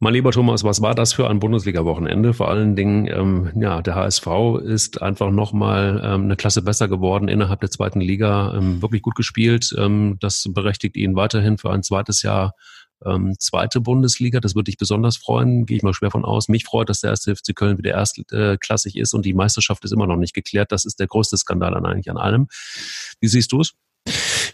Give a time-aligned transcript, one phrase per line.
[0.00, 2.34] Mein lieber Thomas, was war das für ein Bundesliga-Wochenende?
[2.34, 4.26] Vor allen Dingen, ähm, ja, der HSV
[4.64, 9.14] ist einfach nochmal ähm, eine Klasse besser geworden innerhalb der zweiten Liga, ähm, wirklich gut
[9.14, 9.72] gespielt.
[9.78, 12.54] Ähm, das berechtigt ihn weiterhin für ein zweites Jahr
[13.04, 14.40] ähm, zweite Bundesliga.
[14.40, 16.48] Das würde dich besonders freuen, gehe ich mal schwer von aus.
[16.48, 20.06] Mich freut, dass der erste FC Köln wieder erstklassig ist und die Meisterschaft ist immer
[20.06, 20.72] noch nicht geklärt.
[20.72, 22.48] Das ist der größte Skandal an eigentlich an allem.
[23.20, 23.74] Wie siehst du es?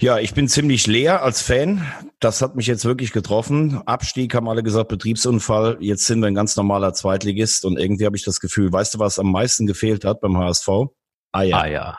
[0.01, 1.87] Ja, ich bin ziemlich leer als Fan.
[2.21, 3.83] Das hat mich jetzt wirklich getroffen.
[3.85, 5.77] Abstieg haben alle gesagt, Betriebsunfall.
[5.81, 8.99] Jetzt sind wir ein ganz normaler Zweitligist und irgendwie habe ich das Gefühl, weißt du,
[8.99, 10.69] was am meisten gefehlt hat beim HSV?
[11.33, 11.61] Eier.
[11.61, 11.99] Eier.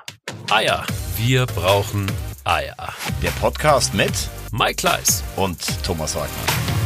[0.50, 0.84] Eier.
[1.18, 2.12] Wir brauchen
[2.44, 2.76] Eier.
[3.22, 4.12] Der Podcast mit
[4.52, 6.81] Mike Kleiss und Thomas Wagner.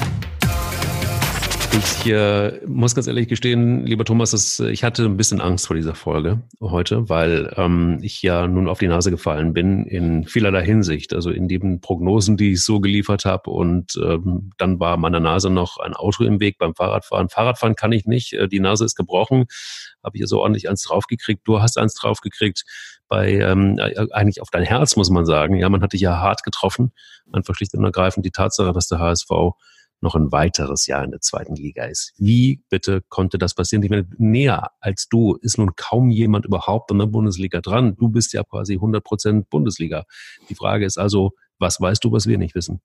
[1.77, 5.67] Ich äh, muss ganz ehrlich gestehen, lieber Thomas, dass, äh, ich hatte ein bisschen Angst
[5.67, 10.23] vor dieser Folge heute, weil ähm, ich ja nun auf die Nase gefallen bin in
[10.23, 11.13] vielerlei Hinsicht.
[11.13, 13.49] Also in den Prognosen, die ich so geliefert habe.
[13.49, 17.27] Und ähm, dann war meiner Nase noch ein Auto im Weg beim Fahrradfahren.
[17.27, 18.33] Fahrradfahren kann ich nicht.
[18.33, 19.45] Äh, die Nase ist gebrochen.
[20.01, 21.41] Habe ich also ordentlich eins draufgekriegt.
[21.45, 22.63] Du hast eins draufgekriegt
[23.09, 25.57] bei ähm, äh, eigentlich auf dein Herz, muss man sagen.
[25.57, 26.93] Ja, man hat dich ja hart getroffen.
[27.33, 29.29] Einfach schlicht und ergreifend die Tatsache, dass der HSV
[30.01, 32.13] noch ein weiteres Jahr in der zweiten Liga ist.
[32.17, 33.83] Wie bitte konnte das passieren?
[33.83, 37.95] Ich meine, näher als du ist nun kaum jemand überhaupt an der Bundesliga dran.
[37.95, 40.05] Du bist ja quasi 100 Prozent Bundesliga.
[40.49, 42.81] Die Frage ist also, was weißt du, was wir nicht wissen?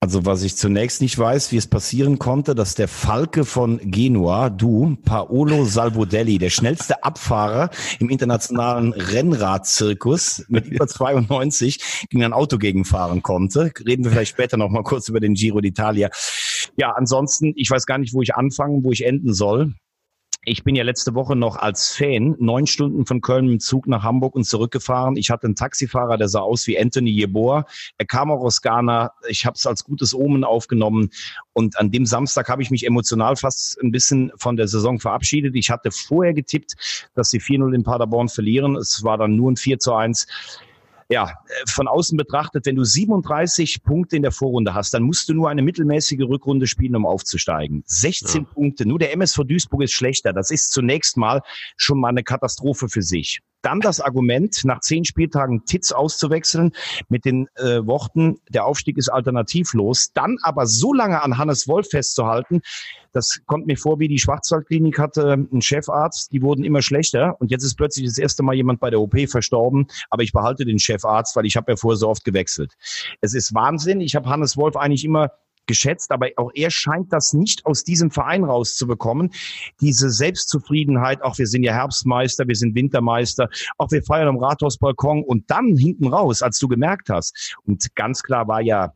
[0.00, 4.48] Also was ich zunächst nicht weiß, wie es passieren konnte, dass der Falke von Genua,
[4.48, 12.58] du, Paolo Salvodelli, der schnellste Abfahrer im internationalen Rennradzirkus mit über 92 gegen ein Auto
[12.58, 13.72] gegenfahren konnte.
[13.84, 16.10] Reden wir vielleicht später noch mal kurz über den Giro d'Italia.
[16.76, 19.74] Ja, ansonsten, ich weiß gar nicht, wo ich anfangen, wo ich enden soll.
[20.50, 24.02] Ich bin ja letzte Woche noch als Fan neun Stunden von Köln dem Zug nach
[24.02, 25.16] Hamburg und zurückgefahren.
[25.16, 27.66] Ich hatte einen Taxifahrer, der sah aus wie Anthony Jeboa.
[27.98, 29.12] Er kam auch aus Ghana.
[29.28, 31.10] Ich habe es als gutes Omen aufgenommen.
[31.52, 35.54] Und an dem Samstag habe ich mich emotional fast ein bisschen von der Saison verabschiedet.
[35.54, 38.74] Ich hatte vorher getippt, dass sie 4-0 in Paderborn verlieren.
[38.76, 40.26] Es war dann nur ein 4 zu 1
[41.08, 45.28] ja, äh, von außen betrachtet, wenn du 37 Punkte in der Vorrunde hast, dann musst
[45.28, 47.82] du nur eine mittelmäßige Rückrunde spielen, um aufzusteigen.
[47.86, 48.48] 16 ja.
[48.52, 50.32] Punkte, nur der MSV Duisburg ist schlechter.
[50.32, 51.42] Das ist zunächst mal
[51.76, 53.40] schon mal eine Katastrophe für sich.
[53.62, 56.72] Dann das Argument, nach zehn Spieltagen Titz auszuwechseln
[57.08, 60.12] mit den äh, Worten, der Aufstieg ist alternativlos.
[60.12, 62.62] Dann aber so lange an Hannes Wolf festzuhalten,
[63.12, 67.50] das kommt mir vor, wie die Schwarzwaldklinik hatte einen Chefarzt, die wurden immer schlechter und
[67.50, 70.78] jetzt ist plötzlich das erste Mal jemand bei der OP verstorben, aber ich behalte den
[70.78, 72.74] Chefarzt, weil ich habe ja vorher so oft gewechselt.
[73.20, 74.00] Es ist Wahnsinn.
[74.00, 75.30] Ich habe Hannes Wolf eigentlich immer
[75.68, 79.30] geschätzt, aber auch er scheint das nicht aus diesem Verein rauszubekommen.
[79.80, 85.22] Diese Selbstzufriedenheit, auch wir sind ja Herbstmeister, wir sind Wintermeister, auch wir feiern am Rathausbalkon
[85.22, 87.56] und dann hinten raus, als du gemerkt hast.
[87.64, 88.92] Und ganz klar war ja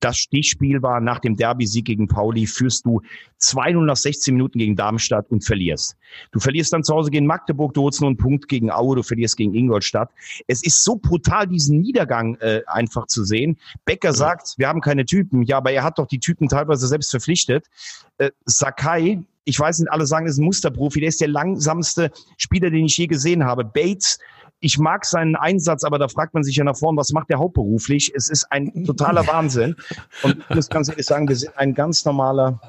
[0.00, 3.00] das Stichspiel war nach dem Derby-Sieg gegen Pauli, führst du
[3.40, 5.96] 2-0 nach 16 Minuten gegen Darmstadt und verlierst.
[6.32, 9.02] Du verlierst dann zu Hause gegen Magdeburg, du holst nur einen Punkt gegen Aue, du
[9.02, 10.10] verlierst gegen Ingolstadt.
[10.46, 13.58] Es ist so brutal, diesen Niedergang äh, einfach zu sehen.
[13.84, 15.42] Becker sagt, wir haben keine Typen.
[15.42, 17.66] Ja, aber er hat doch die Typen teilweise selbst verpflichtet.
[18.18, 22.70] Äh, Sakai, ich weiß nicht, alle sagen, ist ein Musterprofi, der ist der langsamste Spieler,
[22.70, 23.64] den ich je gesehen habe.
[23.64, 24.18] Bates,
[24.60, 27.38] ich mag seinen Einsatz, aber da fragt man sich ja nach vorn, was macht der
[27.38, 28.12] hauptberuflich?
[28.14, 29.76] Es ist ein totaler Wahnsinn.
[30.22, 32.60] Und ich muss ganz ehrlich sagen, wir sind ein ganz normaler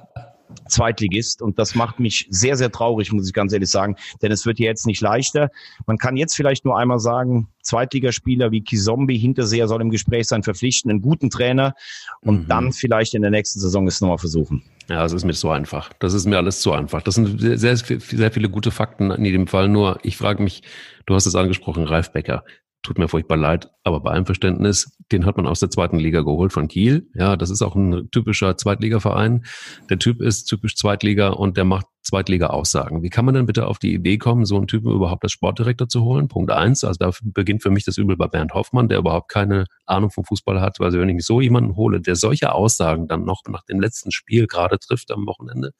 [0.68, 4.46] Zweitligist und das macht mich sehr, sehr traurig, muss ich ganz ehrlich sagen, denn es
[4.46, 5.50] wird ja jetzt nicht leichter.
[5.85, 10.44] Man kann jetzt vielleicht nur einmal sagen, Zweitligaspieler wie Kizombi, Hinterseher soll im Gespräch sein,
[10.44, 11.74] verpflichten, einen guten Trainer
[12.22, 12.47] und mhm.
[12.47, 14.63] dann vielleicht in der nächsten Saison es nochmal versuchen.
[14.90, 15.91] Ja, das ist mir so einfach.
[16.00, 17.02] Das ist mir alles zu einfach.
[17.02, 19.68] Das sind sehr, sehr, sehr viele gute Fakten in jedem Fall.
[19.68, 20.63] Nur, ich frage mich,
[21.06, 22.44] du hast es angesprochen, Ralf Becker
[22.83, 26.21] tut mir furchtbar leid, aber bei allem Verständnis, den hat man aus der zweiten Liga
[26.21, 27.09] geholt von Kiel.
[27.13, 29.45] Ja, das ist auch ein typischer Zweitligaverein.
[29.89, 33.03] Der Typ ist typisch Zweitliga und der macht Zweitliga-Aussagen.
[33.03, 35.89] Wie kann man denn bitte auf die Idee kommen, so einen Typen überhaupt als Sportdirektor
[35.89, 36.29] zu holen?
[36.29, 36.85] Punkt eins.
[36.85, 40.23] Also da beginnt für mich das Übel bei Bernd Hoffmann, der überhaupt keine Ahnung vom
[40.23, 40.79] Fußball hat.
[40.79, 44.47] Also wenn ich so jemanden hole, der solche Aussagen dann noch nach dem letzten Spiel
[44.47, 45.71] gerade trifft am Wochenende,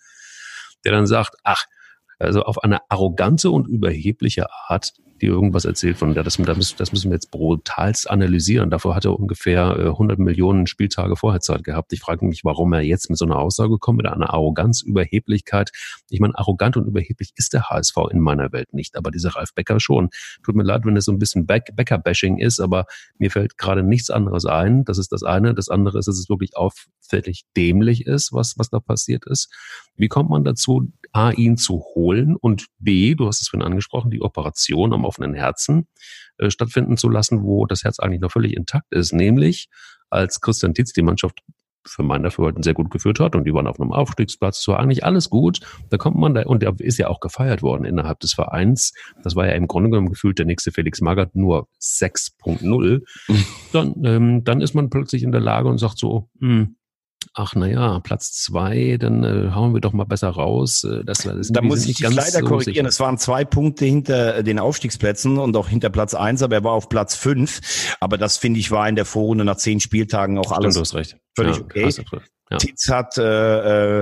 [0.84, 1.64] der dann sagt, ach,
[2.20, 7.10] also auf eine arrogante und überhebliche Art die irgendwas erzählt von, ja, das, das, müssen
[7.10, 8.70] wir jetzt brutalst analysieren.
[8.70, 11.92] Davor hat er ungefähr 100 äh, Millionen Spieltage vorher Zeit gehabt.
[11.94, 15.72] Ich frage mich, warum er jetzt mit so einer Aussage kommt, mit einer Arroganz, Überheblichkeit.
[16.10, 19.54] Ich meine, arrogant und überheblich ist der HSV in meiner Welt nicht, aber dieser Ralf
[19.54, 20.10] Becker schon.
[20.44, 22.86] Tut mir leid, wenn es so ein bisschen Becker-Bashing ist, aber
[23.18, 24.86] mir fällt gerade nichts anderes ein.
[24.86, 25.54] Das ist das eine.
[25.54, 29.52] Das andere ist, dass es wirklich auffällig dämlich ist, was, was da passiert ist.
[29.96, 34.12] Wie kommt man dazu, A, ihn zu holen und B, du hast es vorhin angesprochen,
[34.12, 35.88] die Operation am offenen Herzen
[36.38, 39.70] äh, stattfinden zu lassen, wo das Herz eigentlich noch völlig intakt ist, nämlich
[40.10, 41.42] als Christian Titz die Mannschaft
[41.88, 44.60] für mein Dafürhalten sehr gut geführt hat und die waren auf einem Aufstiegsplatz.
[44.60, 45.60] Es war eigentlich alles gut.
[45.90, 48.94] Da kommt man da, und der ist ja auch gefeiert worden innerhalb des Vereins.
[49.24, 53.02] Das war ja im Grunde genommen gefühlt der nächste Felix Magath, nur 6.0.
[53.72, 56.77] dann, ähm, dann ist man plötzlich in der Lage und sagt so, hm,
[57.38, 60.84] ach naja, Platz zwei, dann äh, hauen wir doch mal besser raus.
[60.84, 62.74] Äh, das, das da muss ich dich leider so korrigieren.
[62.74, 62.88] Sicher.
[62.88, 66.74] Es waren zwei Punkte hinter den Aufstiegsplätzen und auch hinter Platz eins, aber er war
[66.74, 67.96] auf Platz fünf.
[68.00, 70.76] Aber das finde ich war in der Vorrunde nach zehn Spieltagen auch Stimmt, alles.
[70.76, 71.18] Du hast recht.
[71.36, 72.24] Völlig ja, okay.
[72.50, 72.58] Ja.
[72.58, 73.24] Titz hat äh,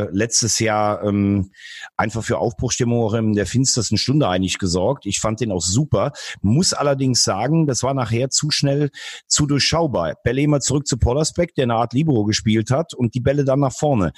[0.04, 1.52] äh, letztes Jahr ähm,
[1.98, 5.06] einfach für Aufbruchstimmung auch in der finstersten Stunde eigentlich gesorgt.
[5.06, 6.12] Ich fand den auch super.
[6.42, 8.92] Muss allerdings sagen, das war nachher zu schnell,
[9.28, 10.14] zu durchschaubar.
[10.24, 13.62] Bälle immer zurück zu Pollersbeck, der eine Art Libero gespielt hat und die Bälle dann
[13.62, 14.12] nach vorne.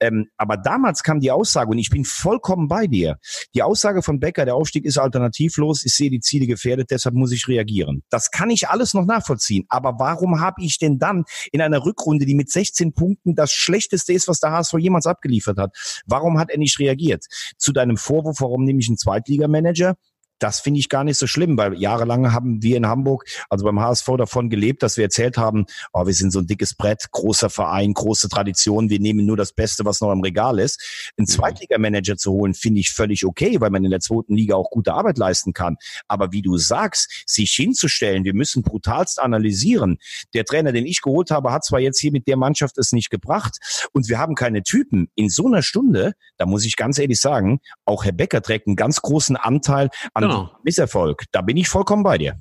[0.00, 3.18] Ähm, aber damals kam die Aussage, und ich bin vollkommen bei dir,
[3.54, 7.30] die Aussage von Becker, der Aufstieg ist alternativlos, ich sehe die Ziele gefährdet, deshalb muss
[7.32, 8.02] ich reagieren.
[8.10, 9.66] Das kann ich alles noch nachvollziehen.
[9.68, 14.12] Aber warum habe ich denn dann in einer Rückrunde, die mit 16 Punkten das Schlechteste
[14.14, 15.76] ist, was der HSV jemals abgeliefert hat.
[16.06, 17.26] Warum hat er nicht reagiert?
[17.58, 19.96] Zu deinem Vorwurf, warum nehme ich einen Zweitligamanager?
[20.38, 23.80] Das finde ich gar nicht so schlimm, weil jahrelang haben wir in Hamburg, also beim
[23.80, 27.50] HSV davon gelebt, dass wir erzählt haben, oh, wir sind so ein dickes Brett, großer
[27.50, 31.12] Verein, große Tradition, wir nehmen nur das Beste, was noch im Regal ist.
[31.16, 31.30] Einen mhm.
[31.30, 34.94] Zweitligamanager zu holen, finde ich völlig okay, weil man in der zweiten Liga auch gute
[34.94, 35.76] Arbeit leisten kann.
[36.06, 39.98] Aber wie du sagst, sich hinzustellen, wir müssen brutalst analysieren.
[40.34, 43.10] Der Trainer, den ich geholt habe, hat zwar jetzt hier mit der Mannschaft es nicht
[43.10, 43.58] gebracht
[43.92, 45.08] und wir haben keine Typen.
[45.14, 48.76] In so einer Stunde, da muss ich ganz ehrlich sagen, auch Herr Becker trägt einen
[48.76, 50.50] ganz großen Anteil an genau.
[50.64, 51.24] Misserfolg.
[51.32, 52.36] Da bin ich vollkommen bei dir.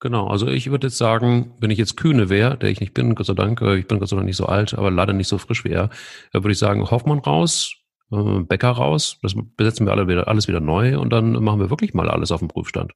[0.00, 3.14] Genau, also ich würde jetzt sagen, wenn ich jetzt Kühne wäre, der ich nicht bin,
[3.14, 5.28] Gott sei Dank, äh, ich bin Gott sei Dank nicht so alt, aber leider nicht
[5.28, 5.90] so frisch wie er,
[6.32, 7.76] würde ich sagen, Hoffmann raus,
[8.10, 11.70] äh, Becker raus, das besetzen wir alle wieder, alles wieder neu und dann machen wir
[11.70, 12.92] wirklich mal alles auf dem Prüfstand.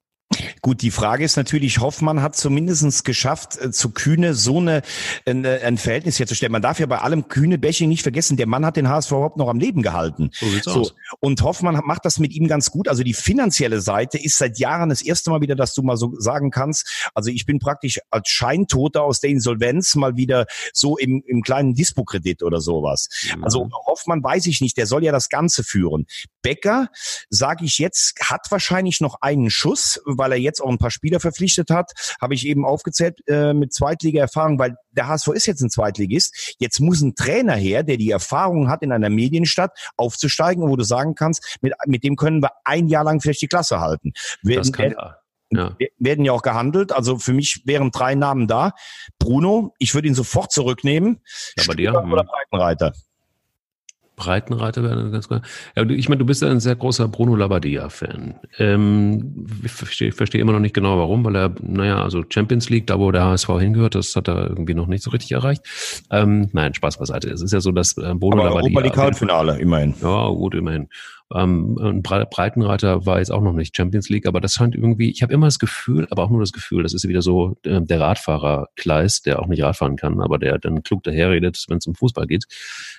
[0.62, 4.83] Gut, die Frage ist natürlich, Hoffmann hat zumindestens geschafft, äh, zu Kühne so eine,
[5.25, 6.53] eine, ein Verhältnis herzustellen.
[6.53, 9.49] Man darf ja bei allem Kühne-Bashing nicht vergessen, der Mann hat den HSV überhaupt noch
[9.49, 10.31] am Leben gehalten.
[10.33, 10.81] So sieht's so.
[10.81, 10.94] aus.
[11.21, 12.88] Und Hoffmann macht das mit ihm ganz gut.
[12.88, 16.15] Also die finanzielle Seite ist seit Jahren das erste Mal wieder, dass du mal so
[16.19, 17.11] sagen kannst.
[17.15, 21.75] Also ich bin praktisch als Scheintoter aus der Insolvenz mal wieder so im, im kleinen
[21.75, 23.09] Dispo-Kredit oder sowas.
[23.35, 23.44] Mhm.
[23.44, 26.06] Also Hoffmann weiß ich nicht, der soll ja das Ganze führen.
[26.43, 26.88] Becker,
[27.29, 31.20] sage ich jetzt, hat wahrscheinlich noch einen Schuss, weil er jetzt auch ein paar Spieler
[31.20, 35.70] verpflichtet hat, habe ich eben aufgezählt äh, mit Zweitliga-Erfahrung, weil der HSV ist jetzt ein
[35.70, 36.56] Zweitligist.
[36.58, 40.84] Jetzt muss ein Trainer her, der die Erfahrung hat, in einer Medienstadt aufzusteigen, wo du
[40.84, 44.12] sagen kannst, mit, mit dem können wir ein Jahr lang vielleicht die Klasse halten.
[44.43, 45.17] Werden, das kann ja.
[45.50, 45.76] Ja.
[45.99, 46.93] Werden ja auch gehandelt.
[46.93, 48.73] Also für mich wären drei Namen da.
[49.19, 51.23] Bruno, ich würde ihn sofort zurücknehmen.
[51.56, 52.93] Ja, bei dir, oder Breitenreiter.
[54.16, 55.42] Breitenreiter wäre ganz gut.
[55.76, 58.34] Ja, ich meine, du bist ja ein sehr großer Bruno Labbadia-Fan.
[58.58, 62.86] Ähm, ich verstehe, verstehe immer noch nicht genau warum, weil er, naja, also Champions League,
[62.86, 65.62] da wo der HSV hingehört, das hat er irgendwie noch nicht so richtig erreicht.
[66.10, 67.28] Ähm, nein, Spaß beiseite.
[67.30, 68.68] Es ist ja so, dass äh, Bruno Aber Labbadia.
[68.70, 69.94] Europa League Halbfinale, immerhin.
[70.02, 70.88] Ja, gut, immerhin.
[71.34, 75.23] Ähm, ein Breitenreiter war jetzt auch noch nicht Champions League, aber das scheint irgendwie, ich
[75.23, 78.00] habe immer das Gefühl, aber auch nur das Gefühl, das ist wieder so äh, der
[78.00, 81.96] Radfahrer Kleis, der auch nicht Radfahren kann, aber der dann klug daherredet, wenn es um
[81.96, 82.44] Fußball geht.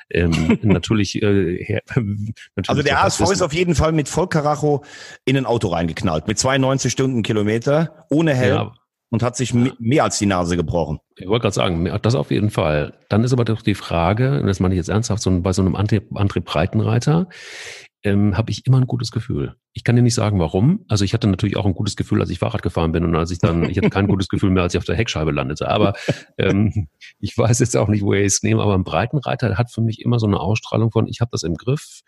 [0.10, 2.70] Ähm, natürlich, äh, her, natürlich.
[2.70, 4.84] Also der HSV ist auf jeden Fall mit Vollkaracho
[5.24, 8.56] in ein Auto reingeknallt, mit 92 Stundenkilometer, ohne Helm.
[8.56, 8.74] Ja
[9.10, 11.00] und hat sich mehr als die Nase gebrochen.
[11.16, 12.94] Ich wollte gerade sagen, das auf jeden Fall.
[13.10, 15.62] Dann ist aber doch die Frage, und das meine ich jetzt ernsthaft, so bei so
[15.62, 16.10] einem Antrieb
[16.46, 17.30] Breitenreiter,
[18.04, 19.56] ähm, habe ich immer ein gutes Gefühl.
[19.78, 20.84] Ich kann dir nicht sagen, warum.
[20.88, 23.30] Also ich hatte natürlich auch ein gutes Gefühl, als ich Fahrrad gefahren bin und als
[23.30, 25.68] ich dann, ich hatte kein gutes Gefühl mehr, als ich auf der Heckscheibe landete.
[25.68, 25.94] Aber
[26.40, 26.88] ähm,
[27.20, 28.64] ich weiß jetzt auch nicht, wo ich es nehme.
[28.64, 31.54] Aber ein Breitenreiter hat für mich immer so eine Ausstrahlung von, ich habe das im
[31.54, 32.02] Griff,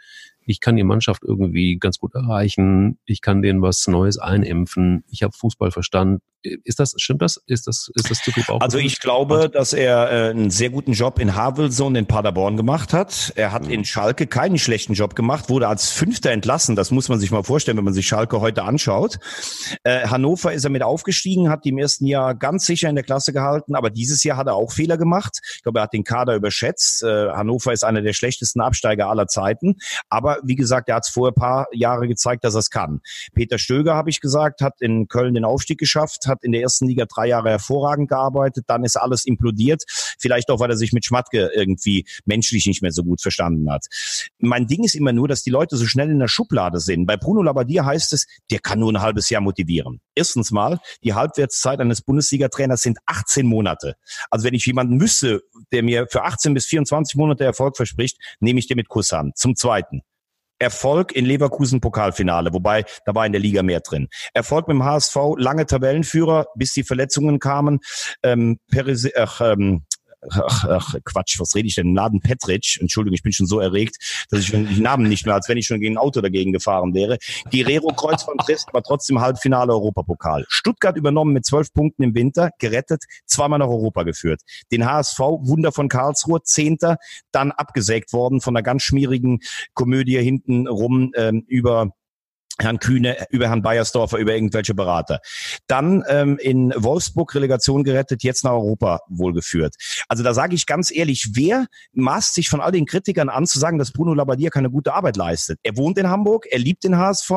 [0.49, 5.21] ich kann die Mannschaft irgendwie ganz gut erreichen, ich kann denen was Neues einimpfen, ich
[5.21, 6.21] habe Fußball verstanden.
[6.41, 7.37] Ist das, stimmt das?
[7.47, 10.93] Ist das, ist das zu viel Also ich glaube, dass er äh, einen sehr guten
[10.93, 13.33] Job in Havelse und in Paderborn gemacht hat.
[13.35, 13.71] Er hat mhm.
[13.71, 16.77] in Schalke keinen schlechten Job gemacht, wurde als Fünfter entlassen.
[16.77, 19.19] Das muss man sich mal vorstellen, wenn man sich Schalke heute anschaut.
[19.83, 23.33] Äh, Hannover ist er mit aufgestiegen, hat im ersten Jahr ganz sicher in der Klasse
[23.33, 25.39] gehalten, aber dieses Jahr hat er auch Fehler gemacht.
[25.55, 27.03] Ich glaube, er hat den Kader überschätzt.
[27.03, 29.75] Äh, Hannover ist einer der schlechtesten Absteiger aller Zeiten.
[30.09, 33.01] Aber wie gesagt, er hat es vor ein paar Jahre gezeigt, dass er es kann.
[33.33, 36.87] Peter Stöger, habe ich gesagt, hat in Köln den Aufstieg geschafft, hat in der ersten
[36.87, 39.83] Liga drei Jahre hervorragend gearbeitet, dann ist alles implodiert.
[40.19, 43.85] Vielleicht auch, weil er sich mit Schmatke irgendwie menschlich nicht mehr so gut verstanden hat.
[44.39, 47.05] Mein Ding ist immer nur, dass die Leute so schnell in der Schublade sind.
[47.05, 50.01] Bei Bruno Labbadia heißt es, der kann nur ein halbes Jahr motivieren.
[50.15, 53.95] Erstens mal, die Halbwertszeit eines Bundesliga-Trainers sind 18 Monate.
[54.29, 55.41] Also wenn ich jemanden wüsste,
[55.71, 59.31] der mir für 18 bis 24 Monate Erfolg verspricht, nehme ich den mit Kuss an.
[59.35, 60.01] Zum Zweiten,
[60.59, 64.09] Erfolg in Leverkusen Pokalfinale, wobei da war in der Liga mehr drin.
[64.33, 67.79] Erfolg mit dem HSV, lange Tabellenführer, bis die Verletzungen kamen.
[68.23, 69.85] Ähm, Perez, ach, ähm,
[70.31, 71.95] ach, ach Quatsch, was rede ich denn?
[71.95, 73.97] Laden Petric, Entschuldigung, ich bin schon so erregt,
[74.29, 76.93] dass ich die Namen nicht mehr, als wenn ich schon gegen ein Auto dagegen gefahren
[76.93, 77.17] wäre.
[77.51, 80.45] Guerrero von Triest, aber trotzdem Halbfinale Europapokal.
[80.47, 84.41] Stuttgart übernommen mit zwölf Punkten im Winter, gerettet, zweimal nach Europa geführt.
[84.71, 86.97] Den HSV, Wunder von Karlsruhe, Zehnter,
[87.31, 89.39] dann abgesägt worden von einer ganz schmierigen
[89.73, 91.91] Komödie hinten rum ähm, über
[92.61, 95.19] Herrn Kühne, über Herrn Beiersdorfer, über irgendwelche Berater.
[95.67, 99.75] Dann ähm, in Wolfsburg Relegation gerettet, jetzt nach Europa wohlgeführt.
[100.07, 103.59] Also da sage ich ganz ehrlich, wer maßt sich von all den Kritikern an zu
[103.59, 105.59] sagen, dass Bruno Labbadia keine gute Arbeit leistet?
[105.63, 107.31] Er wohnt in Hamburg, er liebt den HSV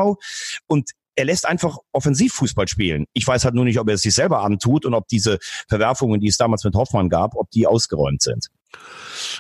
[0.67, 3.07] und er lässt einfach Offensivfußball spielen.
[3.13, 5.39] Ich weiß halt nur nicht, ob er es sich selber antut und ob diese
[5.69, 8.49] Verwerfungen, die es damals mit Hoffmann gab, ob die ausgeräumt sind.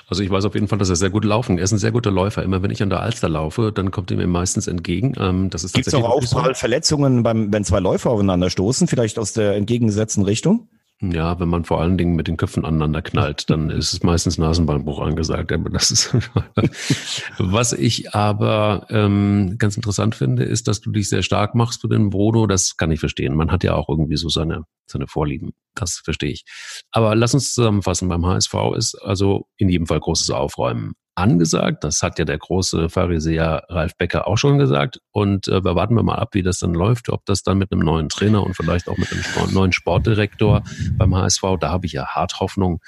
[0.08, 1.56] Also ich weiß auf jeden Fall, dass er sehr gut laufen.
[1.56, 2.42] Er ist ein sehr guter Läufer.
[2.42, 5.14] Immer wenn ich an der Alster laufe, dann kommt er mir meistens entgegen.
[5.18, 9.32] Ähm, das ist Gibt es auch Aufprallverletzungen, beim, wenn zwei Läufer aufeinander stoßen, vielleicht aus
[9.32, 10.68] der entgegengesetzten Richtung?
[11.04, 14.38] Ja, wenn man vor allen Dingen mit den Köpfen aneinander knallt, dann ist es meistens
[14.38, 15.50] Nasenbeinbruch angesagt.
[15.50, 16.14] Aber das ist
[17.38, 21.88] was ich aber ähm, ganz interessant finde, ist, dass du dich sehr stark machst für
[21.88, 22.46] den Brodo.
[22.46, 23.34] Das kann ich verstehen.
[23.34, 25.54] Man hat ja auch irgendwie so seine seine Vorlieben.
[25.74, 26.44] Das verstehe ich.
[26.92, 28.08] Aber lass uns zusammenfassen.
[28.08, 31.84] Beim HSV ist also in jedem Fall großes Aufräumen angesagt.
[31.84, 35.00] Das hat ja der große Pharisäer Ralf Becker auch schon gesagt.
[35.10, 37.72] Und äh, wir warten wir mal ab, wie das dann läuft, ob das dann mit
[37.72, 40.62] einem neuen Trainer und vielleicht auch mit einem neuen Sportdirektor
[40.96, 42.80] beim HSV, da habe ich ja hart Hoffnung,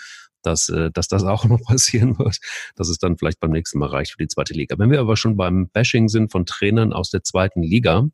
[0.42, 2.38] dass, äh, dass das auch noch passieren wird,
[2.76, 4.76] dass es dann vielleicht beim nächsten Mal reicht für die zweite Liga.
[4.78, 8.04] Wenn wir aber schon beim Bashing sind von Trainern aus der zweiten Liga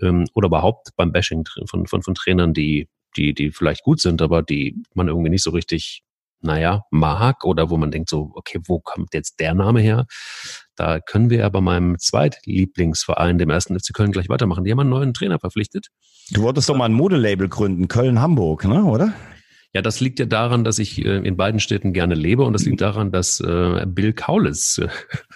[0.00, 4.22] ähm, oder überhaupt beim Bashing von, von, von Trainern, die, die, die vielleicht gut sind,
[4.22, 6.02] aber die man irgendwie nicht so richtig
[6.42, 10.06] naja, mag oder wo man denkt so, okay, wo kommt jetzt der Name her?
[10.76, 14.64] Da können wir ja bei meinem Zweitlieblingsverein, dem ersten FC Köln, gleich weitermachen.
[14.64, 15.88] Die haben einen neuen Trainer verpflichtet.
[16.30, 19.12] Du wolltest doch mal ein Modelabel gründen, Köln-Hamburg, ne, oder?
[19.74, 22.64] Ja, das liegt ja daran, dass ich äh, in beiden Städten gerne lebe und das
[22.64, 24.88] liegt daran, dass äh, Bill Kaulitz äh,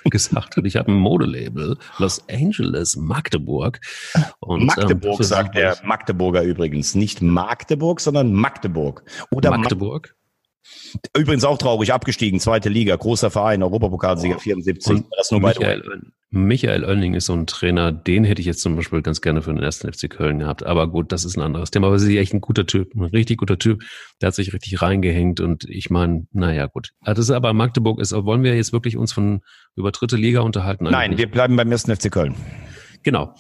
[0.11, 3.81] gesagt hat, ich habe ein Modelabel, Los Angeles, Magdeburg.
[4.41, 9.05] Und, Magdeburg ähm, sagt der Magdeburger übrigens, nicht Magdeburg, sondern Magdeburg.
[9.31, 10.15] Oder Magdeburg.
[11.17, 14.93] Übrigens auch traurig, abgestiegen, zweite Liga, großer Verein, Europapokalsieger 74.
[14.93, 15.83] Und das nur Michael,
[16.31, 19.53] Michael Oenning ist so ein Trainer, den hätte ich jetzt zum Beispiel ganz gerne für
[19.55, 20.65] den ersten FC Köln gehabt.
[20.65, 21.87] Aber gut, das ist ein anderes Thema.
[21.87, 23.83] Aber sie ist echt ein guter Typ, ein richtig guter Typ.
[24.21, 26.91] Der hat sich richtig reingehängt und ich meine, naja, gut.
[27.05, 29.41] Das ist aber Magdeburg ist, wollen wir jetzt wirklich uns von
[29.77, 30.85] über dritte Liga unterhalten?
[30.85, 32.35] Nein, wir bleiben beim ersten FC Köln.
[33.03, 33.35] Genau.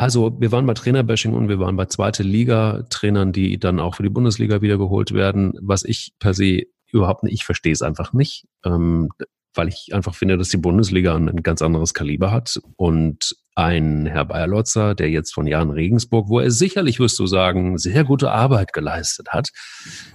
[0.00, 3.96] Also wir waren bei Trainerbashing und wir waren bei zweite Liga Trainern, die dann auch
[3.96, 5.52] für die Bundesliga wiedergeholt werden.
[5.60, 9.10] Was ich per se überhaupt nicht, ich verstehe es einfach nicht, ähm,
[9.52, 14.24] weil ich einfach finde, dass die Bundesliga ein ganz anderes Kaliber hat und ein Herr
[14.24, 18.72] Bayerlotzer, der jetzt von Jan Regensburg, wo er sicherlich, wirst du sagen, sehr gute Arbeit
[18.72, 19.50] geleistet hat.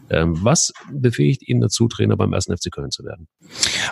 [0.09, 2.45] Ähm, was befähigt ihn dazu, Trainer beim 1.
[2.45, 3.27] FC Köln zu werden?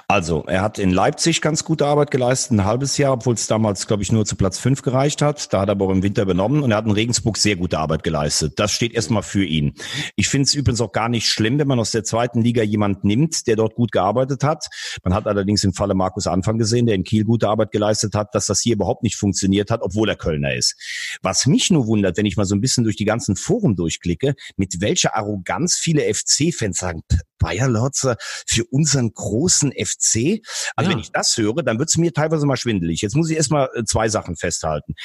[0.07, 3.87] Also, er hat in Leipzig ganz gute Arbeit geleistet, ein halbes Jahr, obwohl es damals,
[3.87, 5.53] glaube ich, nur zu Platz fünf gereicht hat.
[5.53, 8.03] Da hat er aber im Winter übernommen und er hat in Regensburg sehr gute Arbeit
[8.03, 8.53] geleistet.
[8.57, 9.73] Das steht erstmal für ihn.
[10.15, 13.03] Ich finde es übrigens auch gar nicht schlimm, wenn man aus der zweiten Liga jemand
[13.03, 14.65] nimmt, der dort gut gearbeitet hat.
[15.03, 18.33] Man hat allerdings im Falle Markus Anfang gesehen, der in Kiel gute Arbeit geleistet hat,
[18.33, 20.75] dass das hier überhaupt nicht funktioniert funktioniert hat, obwohl er Kölner ist.
[21.21, 24.35] Was mich nur wundert, wenn ich mal so ein bisschen durch die ganzen Foren durchklicke,
[24.55, 27.01] mit welcher Arroganz viele FC-Fans sagen,
[27.39, 28.15] Bayer Lotzer
[28.47, 30.41] für unseren großen FC.
[30.75, 30.95] Also ja.
[30.95, 33.01] wenn ich das höre, dann wird es mir teilweise mal schwindelig.
[33.01, 34.95] Jetzt muss ich erstmal äh, zwei Sachen festhalten.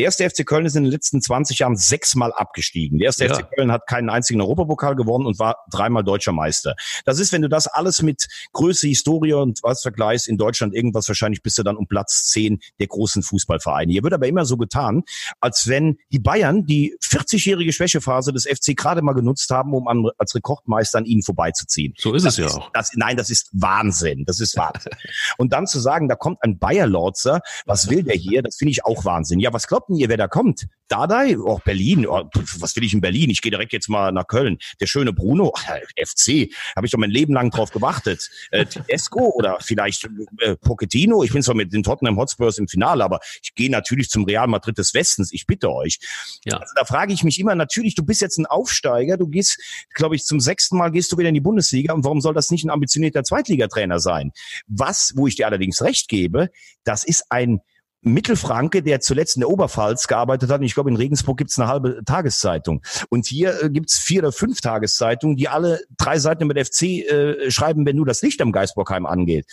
[0.00, 2.98] Der erste FC Köln ist in den letzten 20 Jahren sechsmal abgestiegen.
[2.98, 3.34] Der erste ja.
[3.34, 6.74] FC Köln hat keinen einzigen Europapokal gewonnen und war dreimal deutscher Meister.
[7.04, 11.06] Das ist, wenn du das alles mit Größe, Historie und was vergleichst, in Deutschland irgendwas
[11.06, 13.92] wahrscheinlich bist du dann um Platz 10 der großen Fußballvereine.
[13.92, 15.02] Hier wird aber immer so getan,
[15.38, 20.06] als wenn die Bayern die 40-jährige Schwächephase des FC gerade mal genutzt haben, um an,
[20.16, 21.92] als Rekordmeister an ihnen vorbeizuziehen.
[21.98, 22.70] So ist das es ja auch.
[22.72, 24.24] Das, nein, das ist Wahnsinn.
[24.24, 24.92] Das ist Wahnsinn.
[25.36, 28.40] und dann zu sagen, da kommt ein Bayer-Lorzer, was will der hier?
[28.40, 29.40] Das finde ich auch Wahnsinn.
[29.40, 30.66] Ja, was glaubt denn ihr, wer da kommt?
[30.90, 32.06] Dardai, auch oh, Berlin.
[32.06, 32.28] Oh,
[32.58, 33.30] was will ich in Berlin?
[33.30, 34.58] Ich gehe direkt jetzt mal nach Köln.
[34.80, 35.52] Der schöne Bruno,
[35.96, 38.28] FC, habe ich doch mein Leben lang drauf gewartet.
[38.50, 40.08] Äh, Tedesco oder vielleicht
[40.40, 41.22] äh, Pochettino.
[41.22, 44.48] Ich bin zwar mit den Tottenham Hotspurs im Finale, aber ich gehe natürlich zum Real
[44.48, 45.32] Madrid des Westens.
[45.32, 46.00] Ich bitte euch.
[46.44, 46.56] Ja.
[46.56, 49.16] Also da frage ich mich immer, natürlich, du bist jetzt ein Aufsteiger.
[49.16, 49.60] Du gehst,
[49.94, 51.94] glaube ich, zum sechsten Mal gehst du wieder in die Bundesliga.
[51.94, 54.32] Und warum soll das nicht ein ambitionierter Zweitligatrainer sein?
[54.66, 56.50] Was, wo ich dir allerdings recht gebe,
[56.82, 57.60] das ist ein
[58.02, 60.60] Mittelfranke, der zuletzt in der Oberpfalz gearbeitet hat.
[60.60, 62.82] Und ich glaube, in Regensburg gibt's eine halbe Tageszeitung.
[63.08, 67.50] Und hier äh, gibt's vier oder fünf Tageszeitungen, die alle drei Seiten mit FC äh,
[67.50, 69.46] schreiben, wenn nur das Licht am Geisbockheim angeht.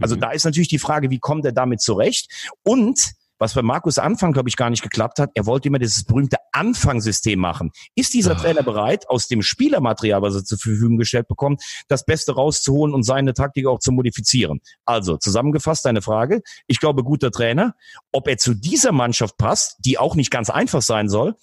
[0.00, 0.20] Also mhm.
[0.20, 2.30] da ist natürlich die Frage, wie kommt er damit zurecht?
[2.62, 6.04] Und was bei Markus Anfang, glaube ich, gar nicht geklappt hat, er wollte immer dieses
[6.04, 7.70] berühmte Anfangssystem machen.
[7.94, 8.40] Ist dieser Ach.
[8.40, 13.02] Trainer bereit, aus dem Spielermaterial, was er zur Verfügung gestellt bekommt, das Beste rauszuholen und
[13.02, 14.60] seine Taktik auch zu modifizieren?
[14.84, 16.42] Also, zusammengefasst deine Frage.
[16.66, 17.74] Ich glaube, guter Trainer.
[18.12, 21.36] Ob er zu dieser Mannschaft passt, die auch nicht ganz einfach sein soll,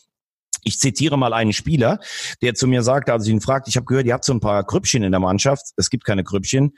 [0.63, 2.00] ich zitiere mal einen Spieler,
[2.41, 4.39] der zu mir sagte, als ich ihn fragte, ich habe gehört, ihr habt so ein
[4.39, 5.71] paar Krüppchen in der Mannschaft.
[5.75, 6.75] Es gibt keine Krüppchen.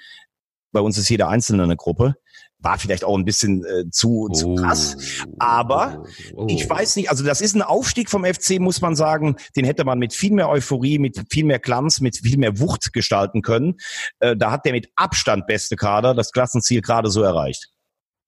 [0.74, 2.16] Bei uns ist jeder Einzelne eine Gruppe.
[2.60, 4.34] War vielleicht auch ein bisschen äh, zu, oh.
[4.34, 4.98] zu krass.
[5.40, 6.04] Aber
[6.34, 6.48] oh.
[6.50, 9.36] ich weiß nicht, also das ist ein Aufstieg vom FC, muss man sagen.
[9.56, 12.92] Den hätte man mit viel mehr Euphorie, mit viel mehr Glanz, mit viel mehr Wucht
[12.92, 13.76] gestalten können.
[14.20, 17.70] Äh, da hat der mit Abstand beste Kader das Klassenziel gerade so erreicht.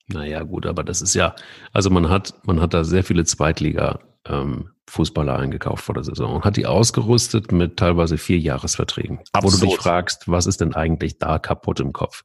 [0.08, 1.36] Naja, gut, aber das ist ja,
[1.74, 6.36] also man hat, man hat da sehr viele Zweitliga ähm, Fußballer eingekauft vor der Saison
[6.36, 9.20] und hat die ausgerüstet mit teilweise vier Jahresverträgen.
[9.32, 9.62] Absolut.
[9.62, 12.24] Wo du dich fragst, was ist denn eigentlich da kaputt im Kopf?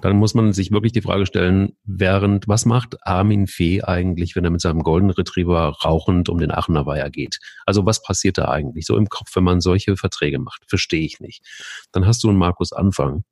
[0.00, 4.44] Dann muss man sich wirklich die Frage stellen, während, was macht Armin Fee eigentlich, wenn
[4.44, 7.38] er mit seinem Golden Retriever rauchend um den Aachener Weiher geht?
[7.66, 10.62] Also was passiert da eigentlich so im Kopf, wenn man solche Verträge macht?
[10.66, 11.44] Verstehe ich nicht.
[11.92, 13.24] Dann hast du einen Markus Anfang,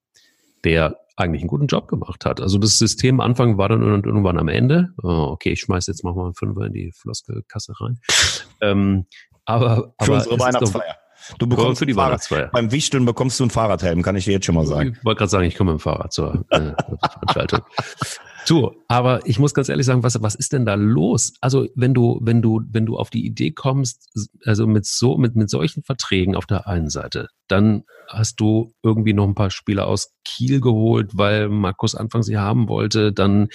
[0.65, 2.41] der eigentlich einen guten Job gemacht hat.
[2.41, 4.91] Also das System Anfang war dann irgendwann am Ende.
[5.03, 7.99] Oh, okay, ich schmeiß jetzt mal einen Fünfer in die Floskelkasse rein.
[8.61, 9.07] Ähm,
[9.47, 10.97] aber, für aber unsere Weihnachtsfeier.
[11.39, 12.51] Du bekommst für die Weihnachtsfeier.
[12.53, 14.97] Beim Wichteln bekommst du ein Fahrradhelm, kann ich dir jetzt schon mal sagen.
[14.99, 16.61] Ich wollte gerade sagen, ich komme mit dem Fahrrad zur äh,
[17.11, 17.61] Veranstaltung.
[18.47, 21.33] Du, aber ich muss ganz ehrlich sagen, was, was ist denn da los?
[21.41, 24.09] Also, wenn du, wenn du, wenn du auf die Idee kommst,
[24.45, 29.15] also mit so, mit, mit solchen Verträgen auf der einen Seite, dann hast du irgendwie
[29.15, 33.49] noch ein paar Spieler aus Kiel geholt, weil Markus Anfang sie haben wollte, dann,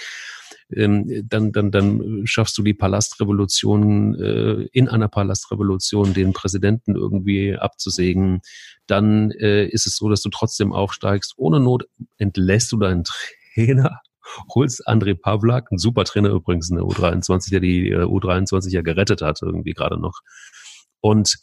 [0.70, 7.56] ähm, dann, dann, dann schaffst du die Palastrevolution, äh, in einer Palastrevolution den Präsidenten irgendwie
[7.56, 8.42] abzusägen.
[8.86, 11.32] Dann äh, ist es so, dass du trotzdem aufsteigst.
[11.38, 11.84] Ohne Not
[12.18, 13.04] entlässt du deinen
[13.54, 14.02] Trainer
[14.54, 18.82] holst André Pavlak, ein super Trainer übrigens in der U23, der die äh, U23 ja
[18.82, 20.20] gerettet hat, irgendwie gerade noch.
[21.00, 21.36] Und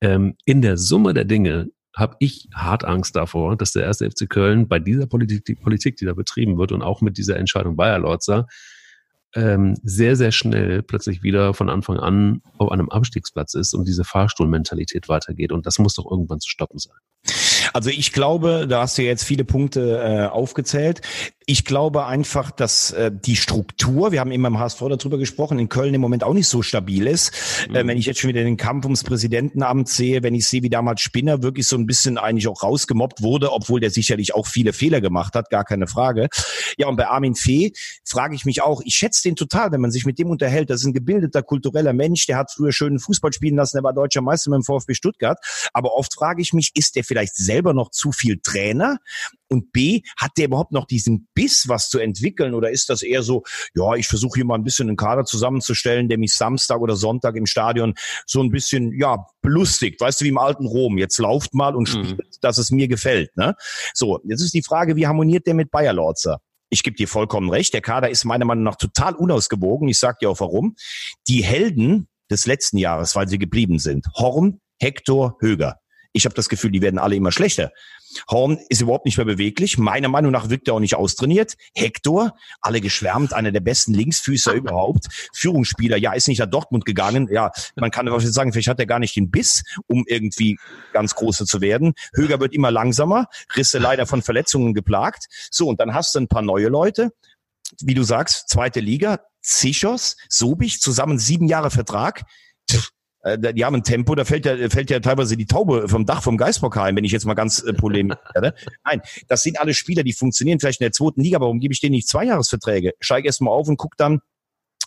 [0.00, 4.28] ähm, in der Summe der Dinge habe ich hart Angst davor, dass der erste FC
[4.28, 7.76] Köln bei dieser Politik, die Politik, die da betrieben wird und auch mit dieser Entscheidung
[7.76, 8.46] Bayer Lorzer,
[9.34, 14.04] ähm, sehr, sehr schnell plötzlich wieder von Anfang an auf einem Abstiegsplatz ist und diese
[14.04, 15.52] Fahrstuhlmentalität weitergeht.
[15.52, 16.96] Und das muss doch irgendwann zu stoppen sein.
[17.72, 21.02] Also ich glaube, da hast du jetzt viele Punkte äh, aufgezählt.
[21.50, 25.68] Ich glaube einfach, dass äh, die Struktur, wir haben immer im HSV darüber gesprochen, in
[25.68, 27.32] Köln im Moment auch nicht so stabil ist.
[27.68, 27.74] Mhm.
[27.74, 30.70] Äh, wenn ich jetzt schon wieder den Kampf ums Präsidentenamt sehe, wenn ich sehe, wie
[30.70, 34.72] damals Spinner wirklich so ein bisschen eigentlich auch rausgemobbt wurde, obwohl der sicherlich auch viele
[34.72, 36.28] Fehler gemacht hat, gar keine Frage.
[36.76, 37.72] Ja, und bei Armin Fee
[38.04, 40.70] frage ich mich auch, ich schätze den total, wenn man sich mit dem unterhält.
[40.70, 43.92] Das ist ein gebildeter, kultureller Mensch, der hat früher schönen Fußball spielen lassen, der war
[43.92, 45.38] deutscher Meister mit dem VfB Stuttgart.
[45.72, 48.98] Aber oft frage ich mich, ist der vielleicht selber noch zu viel Trainer?
[49.50, 52.54] Und B, hat der überhaupt noch diesen Biss, was zu entwickeln?
[52.54, 53.42] Oder ist das eher so,
[53.74, 57.36] ja, ich versuche hier mal ein bisschen einen Kader zusammenzustellen, der mich Samstag oder Sonntag
[57.36, 57.94] im Stadion
[58.26, 60.00] so ein bisschen, ja, belustigt.
[60.00, 60.98] Weißt du, wie im alten Rom.
[60.98, 62.04] Jetzt lauft mal und mhm.
[62.04, 62.40] spielt, mhm.
[62.40, 63.36] dass es mir gefällt.
[63.36, 63.54] Ne?
[63.92, 66.40] So, jetzt ist die Frage, wie harmoniert der mit Bayer Lorzer?
[66.70, 69.88] ich gebe dir vollkommen recht, der Kader ist meiner Meinung nach total unausgewogen.
[69.88, 70.76] Ich sag dir auch warum.
[71.26, 75.80] Die Helden des letzten Jahres, weil sie geblieben sind, Horn, Hector, Höger.
[76.12, 77.72] Ich habe das Gefühl, die werden alle immer schlechter.
[78.30, 79.78] Horn ist überhaupt nicht mehr beweglich.
[79.78, 81.56] Meiner Meinung nach wirkt er auch nicht austrainiert.
[81.74, 85.06] Hector, alle geschwärmt, einer der besten Linksfüßer überhaupt.
[85.32, 87.28] Führungsspieler, ja, ist nicht nach Dortmund gegangen.
[87.30, 90.58] Ja, man kann wahrscheinlich sagen, vielleicht hat er gar nicht den Biss, um irgendwie
[90.92, 91.94] ganz große zu werden.
[92.14, 95.26] Höger wird immer langsamer, Risse leider von Verletzungen geplagt.
[95.50, 97.12] So, und dann hast du ein paar neue Leute.
[97.80, 102.24] Wie du sagst, zweite Liga, Zichos, Sobich, zusammen sieben Jahre Vertrag.
[102.70, 102.90] Pff,
[103.22, 106.36] die haben ein Tempo, da fällt ja, fällt ja teilweise die Taube vom Dach vom
[106.36, 108.54] Geisbockheim, wenn ich jetzt mal ganz äh, polemisch werde.
[108.84, 111.80] Nein, das sind alle Spieler, die funktionieren vielleicht in der zweiten Liga, warum gebe ich
[111.80, 112.94] denen nicht Zweijahresverträge?
[113.00, 114.20] Steig erst mal auf und guck dann,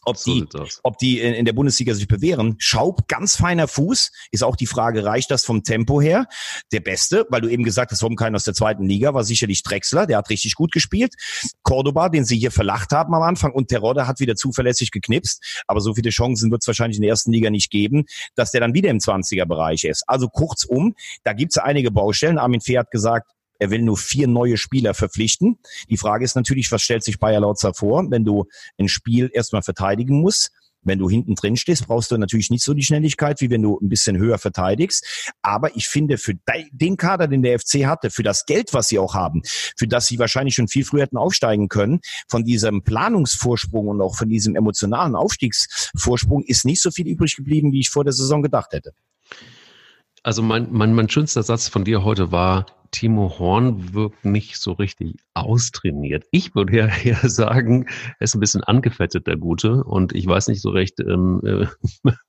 [0.06, 0.48] ob so die,
[0.84, 2.56] ob die in, in, der Bundesliga sich bewähren.
[2.60, 6.28] Schaub, ganz feiner Fuß, ist auch die Frage, reicht das vom Tempo her?
[6.72, 9.64] Der Beste, weil du eben gesagt hast, warum keiner aus der zweiten Liga, war sicherlich
[9.64, 11.14] Drexler, der hat richtig gut gespielt.
[11.64, 15.82] Cordoba, den sie hier verlacht haben am Anfang und Terodde hat wieder zuverlässig geknipst, aber
[15.82, 18.74] so viele Chancen wird es wahrscheinlich in der ersten Liga nicht geben, dass der dann
[18.74, 20.04] wieder im 20er-Bereich ist.
[20.08, 22.38] Also kurzum, da gibt es einige Baustellen.
[22.38, 23.32] Armin Fee hat gesagt,
[23.64, 25.58] er will nur vier neue Spieler verpflichten.
[25.90, 28.44] Die Frage ist natürlich, was stellt sich Bayer Lautzer vor, wenn du
[28.78, 30.52] ein Spiel erstmal verteidigen musst?
[30.82, 33.80] Wenn du hinten drin stehst, brauchst du natürlich nicht so die Schnelligkeit, wie wenn du
[33.82, 35.32] ein bisschen höher verteidigst.
[35.42, 36.34] Aber ich finde, für
[36.74, 39.44] den Kader, den der FC hatte, für das Geld, was sie auch haben,
[39.78, 44.18] für das sie wahrscheinlich schon viel früher hätten aufsteigen können, von diesem Planungsvorsprung und auch
[44.18, 48.42] von diesem emotionalen Aufstiegsvorsprung ist nicht so viel übrig geblieben, wie ich vor der Saison
[48.42, 48.92] gedacht hätte.
[50.22, 54.72] Also mein, mein, mein schönster Satz von dir heute war, Timo Horn wirkt nicht so
[54.72, 56.26] richtig austrainiert.
[56.32, 57.88] Ich würde ja eher sagen,
[58.20, 59.84] er ist ein bisschen angefettet, der Gute.
[59.84, 61.66] Und ich weiß nicht so recht, ähm, äh,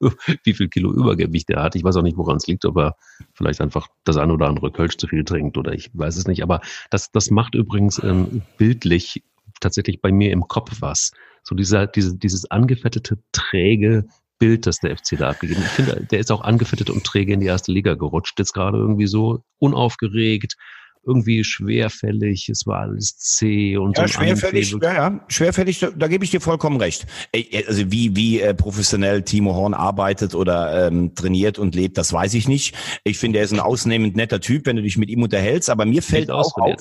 [0.43, 1.77] wie viel Kilo Übergewicht er hat.
[1.77, 2.97] Ich weiß auch nicht, woran es liegt, ob er
[3.35, 6.43] vielleicht einfach das eine oder andere Kölsch zu viel trinkt oder ich weiß es nicht.
[6.43, 9.23] Aber das, das macht übrigens ähm, bildlich
[9.61, 11.13] tatsächlich bei mir im Kopf was.
[11.43, 14.07] So dieser, diese, dieses angefettete, träge,
[14.39, 15.67] Bild, das der FC da abgegeben hat.
[15.67, 18.39] Ich finde, der ist auch angefettet und träge in die erste Liga gerutscht.
[18.39, 20.57] Jetzt gerade irgendwie so unaufgeregt,
[21.07, 26.09] irgendwie schwerfällig, es war alles zäh und ja, so schwerfällig, ja, ja, schwerfällig, da, da
[26.09, 27.07] gebe ich dir vollkommen recht.
[27.67, 32.35] Also wie wie äh, professionell Timo Horn arbeitet oder ähm, trainiert und lebt, das weiß
[32.35, 32.75] ich nicht.
[33.05, 35.71] Ich finde, er ist ein ausnehmend netter Typ, wenn du dich mit ihm unterhältst.
[35.71, 36.77] Aber mir fällt auch auf,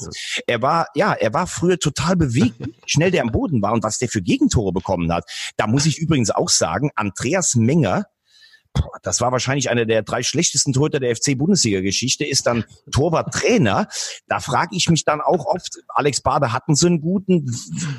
[0.48, 2.56] er war ja, er war früher total bewegt,
[2.86, 5.26] schnell der am Boden war und was der für Gegentore bekommen hat.
[5.58, 8.06] Da muss ich übrigens auch sagen, Andreas Menger
[9.04, 13.88] das war wahrscheinlich einer der drei schlechtesten Torhüter der FC-Bundesliga-Geschichte, ist dann Torwarttrainer.
[14.28, 17.46] Da frage ich mich dann auch oft, Alex Bade hatten so einen guten,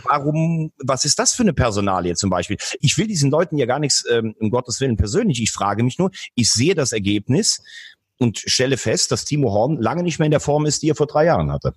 [0.05, 2.57] warum, was ist das für eine Personalie zum Beispiel?
[2.81, 5.99] Ich will diesen Leuten ja gar nichts, ähm, um Gottes Willen persönlich, ich frage mich
[5.99, 7.63] nur, ich sehe das Ergebnis
[8.19, 10.95] und stelle fest, dass Timo Horn lange nicht mehr in der Form ist, die er
[10.95, 11.75] vor drei Jahren hatte.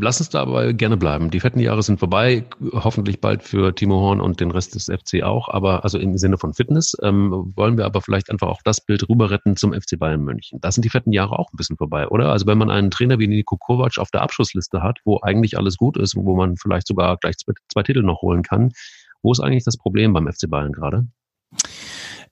[0.00, 1.30] Lass uns da aber gerne bleiben.
[1.30, 5.22] Die fetten Jahre sind vorbei, hoffentlich bald für Timo Horn und den Rest des FC
[5.22, 8.80] auch, aber also im Sinne von Fitness ähm, wollen wir aber vielleicht einfach auch das
[8.80, 10.60] Bild rüber retten zum FC Bayern München.
[10.60, 12.32] Da sind die fetten Jahre auch ein bisschen vorbei, oder?
[12.32, 15.76] Also wenn man einen Trainer wie Niko Kovac auf der Abschlussliste hat, wo eigentlich alles
[15.76, 18.72] gut ist, wo man vielleicht sogar gleich zwei, zwei Titel noch holen kann,
[19.22, 21.06] wo ist eigentlich das Problem beim FC Bayern gerade?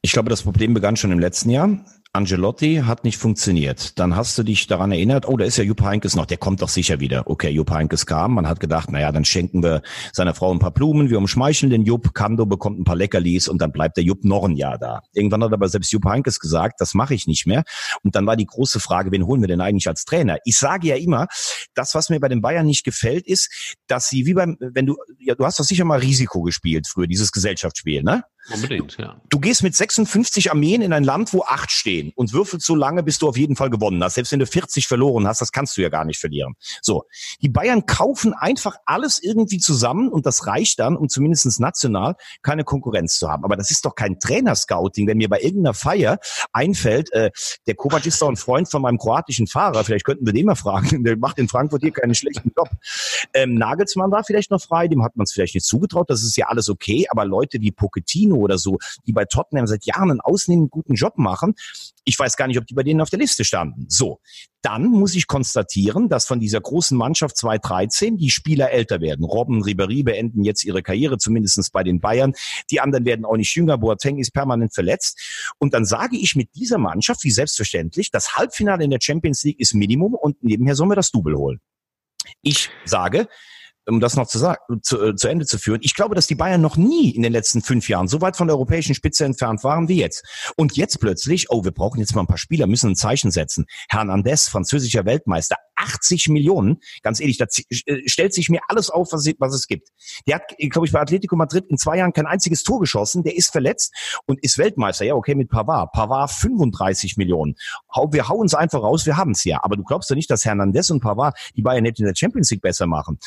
[0.00, 1.78] Ich glaube, das Problem begann schon im letzten Jahr.
[2.14, 3.98] Angelotti hat nicht funktioniert.
[3.98, 6.60] Dann hast du dich daran erinnert, oh, da ist ja Jupp Heynckes noch, der kommt
[6.60, 7.22] doch sicher wieder.
[7.26, 9.80] Okay, Jupp Heynckes kam, man hat gedacht, naja, dann schenken wir
[10.12, 13.62] seiner Frau ein paar Blumen, wir umschmeicheln den Jupp, Kando bekommt ein paar Leckerlis und
[13.62, 15.00] dann bleibt der Jupp noch ein Jahr da.
[15.14, 17.64] Irgendwann hat aber selbst Jupp Heynckes gesagt, das mache ich nicht mehr.
[18.02, 20.36] Und dann war die große Frage, wen holen wir denn eigentlich als Trainer?
[20.44, 21.28] Ich sage ja immer,
[21.72, 24.98] das, was mir bei den Bayern nicht gefällt, ist, dass sie wie beim, wenn du,
[25.18, 28.22] ja, du hast doch sicher mal Risiko gespielt früher, dieses Gesellschaftsspiel, ne?
[28.50, 29.20] Unbedingt, ja.
[29.30, 33.02] Du gehst mit 56 Armeen in ein Land, wo acht stehen und würfelst so lange,
[33.02, 34.14] bis du auf jeden Fall gewonnen hast.
[34.14, 36.54] Selbst wenn du 40 verloren hast, das kannst du ja gar nicht verlieren.
[36.80, 37.04] So.
[37.40, 42.64] Die Bayern kaufen einfach alles irgendwie zusammen und das reicht dann, um zumindest national keine
[42.64, 43.44] Konkurrenz zu haben.
[43.44, 46.18] Aber das ist doch kein Trainerscouting, wenn mir bei irgendeiner Feier
[46.52, 47.30] einfällt, äh,
[47.66, 49.84] der Kovac ist doch ein Freund von meinem kroatischen Fahrer.
[49.84, 51.04] Vielleicht könnten wir den mal fragen.
[51.04, 52.68] Der macht in Frankfurt hier keinen schlechten Job.
[53.34, 56.10] Ähm, Nagelsmann war vielleicht noch frei, dem hat man es vielleicht nicht zugetraut.
[56.10, 57.06] Das ist ja alles okay.
[57.08, 60.94] Aber Leute wie Pochettino Firmino oder so, die bei Tottenham seit Jahren einen ausnehmend guten
[60.94, 61.54] Job machen.
[62.04, 63.86] Ich weiß gar nicht, ob die bei denen auf der Liste standen.
[63.88, 64.20] So,
[64.62, 69.24] dann muss ich konstatieren, dass von dieser großen Mannschaft 2013 die Spieler älter werden.
[69.24, 72.34] Robben, Ribéry beenden jetzt ihre Karriere, zumindestens bei den Bayern.
[72.70, 73.78] Die anderen werden auch nicht jünger.
[73.78, 75.52] Boateng ist permanent verletzt.
[75.58, 79.60] Und dann sage ich mit dieser Mannschaft, wie selbstverständlich, das Halbfinale in der Champions League
[79.60, 81.60] ist Minimum und nebenher sollen wir das Double holen.
[82.40, 83.28] Ich sage,
[83.88, 86.34] um das noch zu, sagen, zu, äh, zu Ende zu führen, ich glaube, dass die
[86.34, 89.64] Bayern noch nie in den letzten fünf Jahren so weit von der europäischen Spitze entfernt
[89.64, 90.24] waren wie jetzt.
[90.56, 93.66] Und jetzt plötzlich, oh, wir brauchen jetzt mal ein paar Spieler, müssen ein Zeichen setzen.
[93.88, 96.78] Hernandez, französischer Weltmeister, 80 Millionen.
[97.02, 97.46] Ganz ehrlich, da
[97.86, 99.88] äh, stellt sich mir alles auf, was, was es gibt.
[100.26, 103.24] Der hat, glaube ich, bei Atletico Madrid in zwei Jahren kein einziges Tor geschossen.
[103.24, 103.92] Der ist verletzt
[104.26, 105.04] und ist Weltmeister.
[105.04, 105.92] Ja, okay, mit Pavard.
[105.92, 107.56] Pavard 35 Millionen.
[108.10, 109.60] Wir hauen es einfach raus, wir haben es ja.
[109.62, 112.50] Aber du glaubst doch nicht, dass Hernandez und Pavard die Bayern nicht in der Champions
[112.50, 113.18] League besser machen.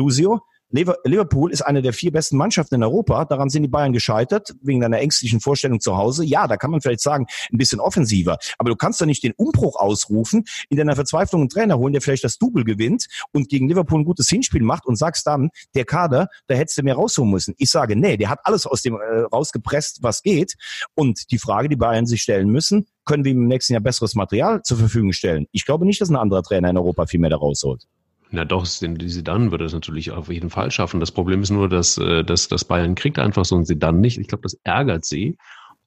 [0.00, 3.26] Conclusio, Liverpool ist eine der vier besten Mannschaften in Europa.
[3.26, 6.24] Daran sind die Bayern gescheitert, wegen einer ängstlichen Vorstellung zu Hause.
[6.24, 8.38] Ja, da kann man vielleicht sagen, ein bisschen offensiver.
[8.56, 12.00] Aber du kannst doch nicht den Umbruch ausrufen, in deiner Verzweiflung einen Trainer holen, der
[12.00, 15.84] vielleicht das Double gewinnt und gegen Liverpool ein gutes Hinspiel macht und sagst dann, der
[15.84, 17.54] Kader, da hättest du mehr rausholen müssen.
[17.58, 20.54] Ich sage, nee, der hat alles aus dem äh, rausgepresst, was geht.
[20.94, 24.62] Und die Frage, die Bayern sich stellen müssen, können wir im nächsten Jahr besseres Material
[24.62, 25.46] zur Verfügung stellen?
[25.52, 27.86] Ich glaube nicht, dass ein anderer Trainer in Europa viel mehr da rausholt.
[28.32, 31.00] Na doch, die Sedan würde es natürlich auf jeden Fall schaffen.
[31.00, 34.18] Das Problem ist nur, dass, äh, dass, dass Bayern kriegt einfach so ein Sedan nicht.
[34.18, 35.36] Ich glaube, das ärgert sie.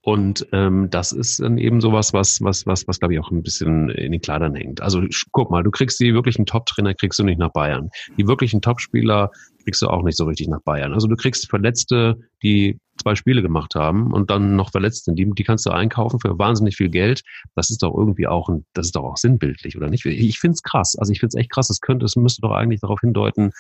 [0.06, 3.42] Und ähm, das ist dann eben sowas, was, was, was, was glaube ich auch ein
[3.42, 4.82] bisschen in den Kleidern hängt.
[4.82, 7.90] Also guck mal, du kriegst die wirklichen Top-Trainer, kriegst du nicht nach Bayern.
[8.18, 9.32] Die wirklichen Top-Spieler
[9.64, 10.92] kriegst du auch nicht so richtig nach Bayern.
[10.92, 15.18] Also du kriegst Verletzte, die zwei Spiele gemacht haben und dann noch verletzt sind.
[15.18, 17.24] Die, die kannst du einkaufen für wahnsinnig viel Geld.
[17.56, 20.06] Das ist doch irgendwie auch ein, das ist doch auch sinnbildlich, oder nicht?
[20.06, 20.98] Ich finde es krass.
[20.98, 21.70] Also ich finde es echt krass.
[21.70, 23.52] Es könnte, es müsste doch eigentlich darauf hindeuten,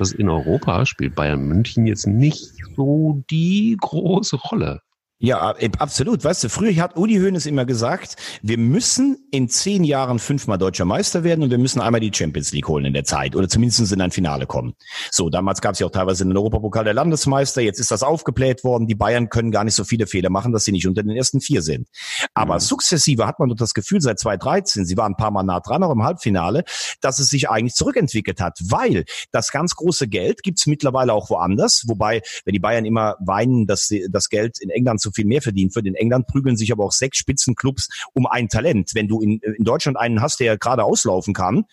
[0.00, 4.80] dass in Europa spielt Bayern München jetzt nicht so die große Rolle.
[5.22, 6.24] Ja, äh, absolut.
[6.24, 10.84] Weißt du, früher hat Uli Hoeneß immer gesagt, wir müssen in zehn Jahren fünfmal deutscher
[10.84, 13.92] Meister werden und wir müssen einmal die Champions League holen in der Zeit oder zumindest
[13.92, 14.74] in ein Finale kommen.
[15.12, 17.60] So, damals gab es ja auch teilweise den Europapokal der Landesmeister.
[17.62, 18.88] Jetzt ist das aufgebläht worden.
[18.88, 21.40] Die Bayern können gar nicht so viele Fehler machen, dass sie nicht unter den ersten
[21.40, 21.86] vier sind.
[22.34, 22.60] Aber mhm.
[22.60, 25.84] sukzessive hat man doch das Gefühl seit 2013, sie waren ein paar Mal nah dran,
[25.84, 26.64] auch im Halbfinale,
[27.00, 31.84] dass es sich eigentlich zurückentwickelt hat, weil das ganz große Geld gibt's mittlerweile auch woanders.
[31.86, 35.42] Wobei, wenn die Bayern immer weinen, dass sie das Geld in England zu viel mehr
[35.42, 35.86] verdient wird.
[35.86, 38.90] In England prügeln sich aber auch sechs Spitzenclubs um ein Talent.
[38.94, 41.64] Wenn du in, in Deutschland einen hast, der gerade auslaufen kann,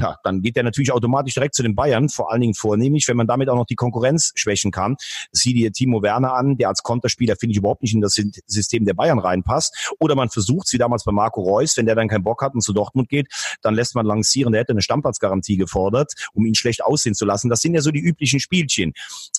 [0.00, 3.16] ja, dann geht der natürlich automatisch direkt zu den Bayern, vor allen Dingen vornehmlich, wenn
[3.16, 4.96] man damit auch noch die Konkurrenz schwächen kann.
[5.32, 8.84] Sieh dir Timo Werner an, der als Konterspieler finde ich überhaupt nicht in das System
[8.84, 9.92] der Bayern reinpasst.
[9.98, 12.62] Oder man versucht, wie damals bei Marco Reus, wenn der dann keinen Bock hat und
[12.62, 13.28] zu Dortmund geht,
[13.62, 17.48] dann lässt man lancieren, der hätte eine Stammplatzgarantie gefordert, um ihn schlecht aussehen zu lassen.
[17.48, 18.92] Das sind ja so die üblichen Spielchen.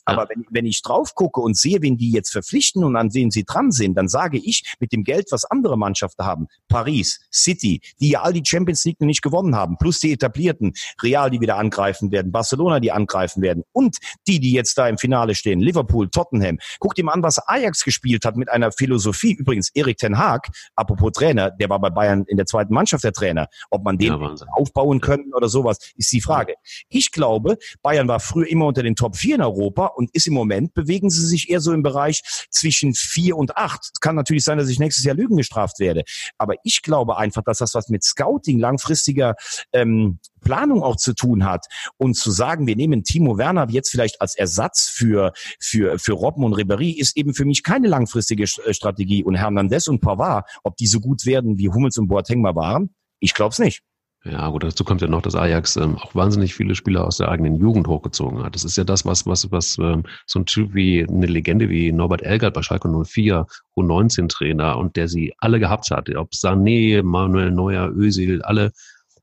[0.06, 0.30] Aber ja.
[0.30, 3.43] wenn, wenn ich drauf gucke und sehe, wen die jetzt verpflichten und an wen sie
[3.46, 8.10] dran sind, dann sage ich, mit dem Geld, was andere Mannschaften haben, Paris, City, die
[8.10, 12.12] ja all die Champions League nicht gewonnen haben, plus die etablierten, Real, die wieder angreifen
[12.12, 16.60] werden, Barcelona, die angreifen werden und die, die jetzt da im Finale stehen, Liverpool, Tottenham.
[16.80, 19.34] Guck dir mal an, was Ajax gespielt hat mit einer Philosophie.
[19.34, 23.14] Übrigens, Erik Ten Haag, apropos Trainer, der war bei Bayern in der zweiten Mannschaft der
[23.14, 23.48] Trainer.
[23.70, 26.56] Ob man den ja, aufbauen können oder sowas, ist die Frage.
[26.90, 30.34] Ich glaube, Bayern war früher immer unter den Top 4 in Europa und ist im
[30.34, 33.91] Moment, bewegen sie sich eher so im Bereich zwischen 4 und 8.
[33.93, 36.04] Es kann natürlich sein, dass ich nächstes Jahr Lügen gestraft werde.
[36.38, 39.36] Aber ich glaube einfach, dass das was mit Scouting langfristiger
[39.72, 41.65] ähm, Planung auch zu tun hat
[41.98, 46.43] und zu sagen, wir nehmen Timo Werner jetzt vielleicht als Ersatz für für für Robben
[46.43, 50.76] und Ribéry ist eben für mich keine langfristige äh, Strategie und Hernandez und Pavard, ob
[50.78, 53.82] die so gut werden wie Hummels und Boateng mal waren, ich glaube es nicht.
[54.26, 57.28] Ja, gut, dazu kommt ja noch, dass Ajax ähm, auch wahnsinnig viele Spieler aus der
[57.28, 58.56] eigenen Jugend hochgezogen hat.
[58.56, 61.92] Das ist ja das, was, was, was ähm, so ein Typ wie eine Legende wie
[61.92, 66.10] Norbert Elgert bei Schalke 04, U19-Trainer und der sie alle gehabt hat.
[66.16, 68.72] Ob Sané, Manuel Neuer, Özil, alle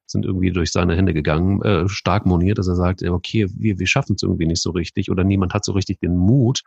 [0.04, 3.86] sind irgendwie durch seine Hände gegangen, äh, stark moniert, dass er sagt, okay, wir, wir
[3.86, 6.60] schaffen es irgendwie nicht so richtig oder niemand hat so richtig den Mut,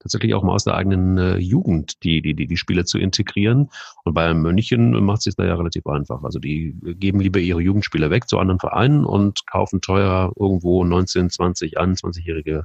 [0.00, 3.70] tatsächlich auch mal aus der eigenen äh, Jugend die, die, die, die Spiele zu integrieren.
[4.04, 6.22] Und bei München macht es sich da ja relativ einfach.
[6.24, 11.30] Also die geben lieber ihre Jugendspieler weg zu anderen Vereinen und kaufen teuer irgendwo 19,
[11.30, 12.64] 20, 21-jährige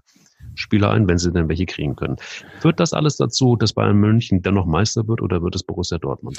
[0.56, 2.18] Spieler ein, wenn sie denn welche kriegen können.
[2.60, 6.38] Führt das alles dazu, dass Bayern München dennoch Meister wird oder wird es Borussia Dortmund?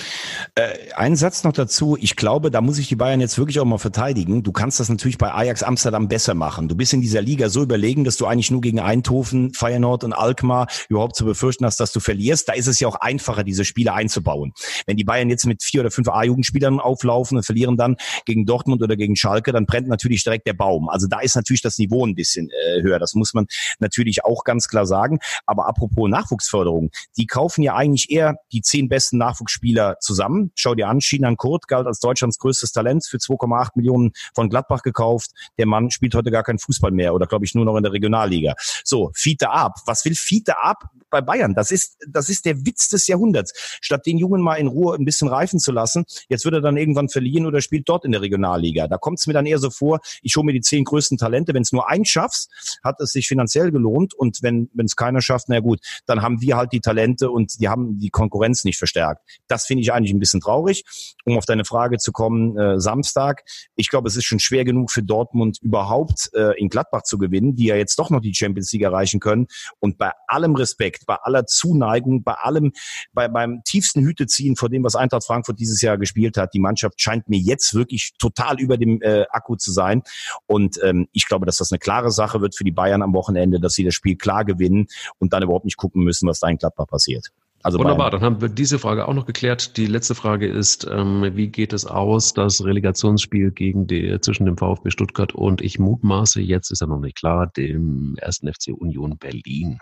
[0.54, 1.96] Äh, ein Satz noch dazu.
[2.00, 4.42] Ich glaube, da muss ich die Bayern jetzt wirklich auch mal verteidigen.
[4.42, 6.68] Du kannst das natürlich bei Ajax Amsterdam besser machen.
[6.68, 10.12] Du bist in dieser Liga so überlegen, dass du eigentlich nur gegen Eindhoven, Feyenoord und
[10.12, 12.48] Alkmaar überhaupt zu befürchten hast, dass du verlierst.
[12.48, 14.52] Da ist es ja auch einfacher, diese Spiele einzubauen.
[14.86, 18.82] Wenn die Bayern jetzt mit vier oder fünf A-Jugendspielern auflaufen und verlieren dann gegen Dortmund
[18.82, 20.88] oder gegen Schalke, dann brennt natürlich direkt der Baum.
[20.88, 22.98] Also da ist natürlich das Niveau ein bisschen äh, höher.
[22.98, 23.46] Das muss man
[23.86, 25.18] natürlich auch ganz klar sagen.
[25.46, 30.50] Aber apropos Nachwuchsförderung, die kaufen ja eigentlich eher die zehn besten Nachwuchsspieler zusammen.
[30.54, 34.82] Schau dir an, Shinan Kurt galt als Deutschlands größtes Talent für 2,8 Millionen von Gladbach
[34.82, 35.30] gekauft.
[35.58, 37.92] Der Mann spielt heute gar keinen Fußball mehr oder glaube ich nur noch in der
[37.92, 38.54] Regionalliga.
[38.84, 39.74] So, Fiete ab.
[39.86, 41.54] Was will Fiete ab bei Bayern?
[41.54, 43.78] Das ist, das ist der Witz des Jahrhunderts.
[43.80, 46.76] Statt den Jungen mal in Ruhe ein bisschen reifen zu lassen, jetzt wird er dann
[46.76, 48.88] irgendwann verlieren oder spielt dort in der Regionalliga.
[48.88, 51.54] Da kommt es mir dann eher so vor, ich hole mir die zehn größten Talente.
[51.54, 52.50] Wenn es nur ein schaffst,
[52.82, 56.56] hat es sich finanziell gelohnt und wenn es keiner schafft, na gut, dann haben wir
[56.56, 59.22] halt die Talente und die haben die Konkurrenz nicht verstärkt.
[59.48, 60.84] Das finde ich eigentlich ein bisschen traurig.
[61.24, 63.42] Um auf deine Frage zu kommen, äh, Samstag,
[63.74, 67.54] ich glaube, es ist schon schwer genug für Dortmund überhaupt äh, in Gladbach zu gewinnen,
[67.56, 69.46] die ja jetzt doch noch die Champions League erreichen können.
[69.80, 72.72] Und bei allem Respekt, bei aller Zuneigung, bei allem,
[73.12, 77.00] bei, beim tiefsten Hüteziehen vor dem, was Eintracht Frankfurt dieses Jahr gespielt hat, die Mannschaft
[77.00, 80.02] scheint mir jetzt wirklich total über dem äh, Akku zu sein.
[80.46, 83.60] Und ähm, ich glaube, dass das eine klare Sache wird für die Bayern am Wochenende,
[83.66, 84.86] dass sie das Spiel klar gewinnen
[85.18, 87.30] und dann überhaupt nicht gucken müssen, was da in Gladbach passiert.
[87.66, 89.76] Also Wunderbar, dann haben wir diese Frage auch noch geklärt.
[89.76, 94.56] Die letzte Frage ist, ähm, wie geht es aus, das Relegationsspiel gegen die, zwischen dem
[94.56, 99.18] VfB Stuttgart und ich mutmaße, jetzt ist ja noch nicht klar, dem ersten FC Union
[99.18, 99.80] Berlin.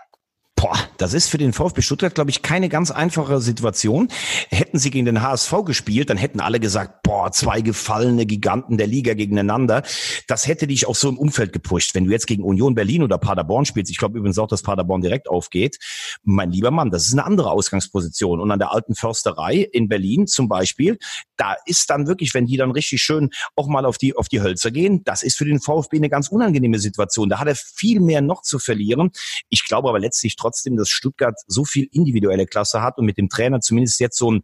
[0.65, 4.07] Boah, das ist für den VfB Stuttgart, glaube ich, keine ganz einfache Situation.
[4.49, 8.87] Hätten sie gegen den HSV gespielt, dann hätten alle gesagt, boah, zwei gefallene Giganten der
[8.87, 9.83] Liga gegeneinander.
[10.25, 11.93] Das hätte dich auch so im Umfeld gepusht.
[11.93, 15.01] Wenn du jetzt gegen Union Berlin oder Paderborn spielst, ich glaube übrigens auch, dass Paderborn
[15.01, 15.77] direkt aufgeht,
[16.23, 18.41] mein lieber Mann, das ist eine andere Ausgangsposition.
[18.41, 20.97] Und an der alten Försterei in Berlin zum Beispiel,
[21.37, 24.41] da ist dann wirklich, wenn die dann richtig schön auch mal auf die, auf die
[24.41, 27.29] Hölzer gehen, das ist für den VfB eine ganz unangenehme Situation.
[27.29, 29.11] Da hat er viel mehr noch zu verlieren.
[29.49, 33.29] Ich glaube aber letztlich trotzdem, dass Stuttgart so viel individuelle Klasse hat und mit dem
[33.29, 34.43] Trainer zumindest jetzt so ein,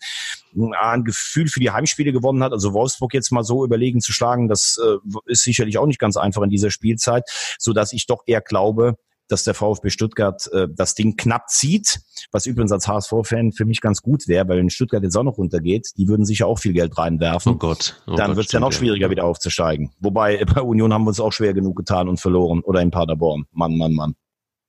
[0.80, 2.52] ein Gefühl für die Heimspiele gewonnen hat.
[2.52, 6.18] Also Wolfsburg jetzt mal so überlegen zu schlagen, das äh, ist sicherlich auch nicht ganz
[6.18, 7.24] einfach in dieser Spielzeit,
[7.58, 8.98] so dass ich doch eher glaube,
[9.32, 13.82] dass der VfB Stuttgart äh, das Ding knapp zieht, was übrigens als HSV-Fan für mich
[13.82, 16.74] ganz gut wäre, weil wenn Stuttgart jetzt auch noch runtergeht, die würden sicher auch viel
[16.74, 17.54] Geld reinwerfen.
[17.54, 18.02] Oh Gott.
[18.08, 19.12] Oh dann wird es ja noch schwieriger, ja.
[19.12, 19.92] wieder aufzusteigen.
[20.00, 22.62] Wobei bei Union haben wir uns auch schwer genug getan und verloren.
[22.62, 23.46] Oder in Paderborn.
[23.52, 24.16] Mann, Mann, Mann.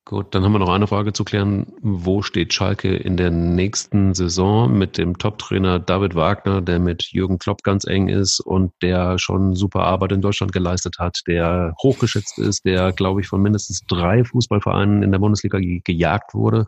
[0.04, 1.72] Gut, dann haben wir noch eine Frage zu klären.
[1.80, 7.38] Wo steht Schalke in der nächsten Saison mit dem Top-Trainer David Wagner, der mit Jürgen
[7.38, 12.36] Klopp ganz eng ist und der schon super Arbeit in Deutschland geleistet hat, der hochgeschätzt
[12.40, 16.66] ist, der, glaube ich, von mindestens drei Fußballvereinen in der Bundesliga gejagt wurde.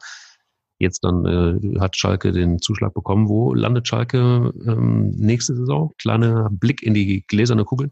[0.78, 3.28] Jetzt dann äh, hat Schalke den Zuschlag bekommen.
[3.28, 5.92] Wo landet Schalke ähm, nächste Saison?
[5.98, 7.90] Kleiner Blick in die gläserne Kugel.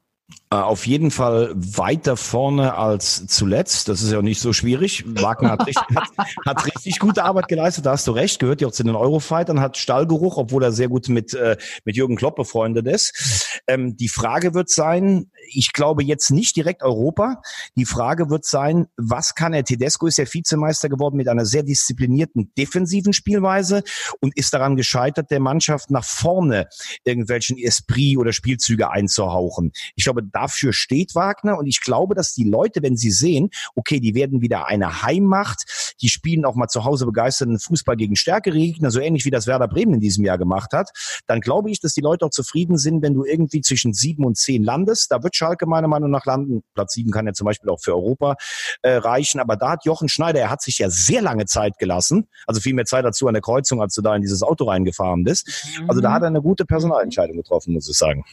[0.52, 3.88] Äh, auf jeden Fall weiter vorne als zuletzt.
[3.88, 5.02] Das ist ja nicht so schwierig.
[5.06, 6.08] Wagner hat richtig, hat,
[6.46, 7.86] hat richtig gute Arbeit geleistet.
[7.86, 8.38] Da hast du recht.
[8.38, 11.96] Gehört ja auch zu den Eurofightern, hat Stallgeruch, obwohl er sehr gut mit, äh, mit
[11.96, 13.62] Jürgen Klopp befreundet ist.
[13.66, 17.40] Ähm, die Frage wird sein, ich glaube jetzt nicht direkt Europa.
[17.76, 19.64] Die Frage wird sein, was kann er?
[19.64, 23.84] Tedesco ist ja Vizemeister geworden mit einer sehr disziplinierten defensiven Spielweise
[24.20, 26.68] und ist daran gescheitert, der Mannschaft nach vorne
[27.04, 29.72] irgendwelchen Esprit oder Spielzüge einzuhauchen.
[29.94, 34.00] Ich glaube, dafür steht Wagner und ich glaube, dass die Leute, wenn sie sehen, okay,
[34.00, 38.56] die werden wieder eine Heimmacht, die spielen auch mal zu Hause begeisterten Fußball gegen stärkere
[38.56, 40.90] Gegner, so ähnlich wie das Werder Bremen in diesem Jahr gemacht hat,
[41.26, 44.36] dann glaube ich, dass die Leute auch zufrieden sind, wenn du irgendwie zwischen sieben und
[44.36, 45.10] zehn landest.
[45.10, 46.62] Da wird Schalke meiner Meinung nach landen.
[46.74, 48.36] Platz sieben kann ja zum Beispiel auch für Europa
[48.82, 52.28] äh, reichen, aber da hat Jochen Schneider, er hat sich ja sehr lange Zeit gelassen,
[52.46, 55.24] also viel mehr Zeit dazu an der Kreuzung, als du da in dieses Auto reingefahren
[55.24, 55.48] bist.
[55.88, 58.24] Also da hat er eine gute Personalentscheidung getroffen, muss ich sagen.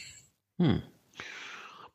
[0.58, 0.82] Hm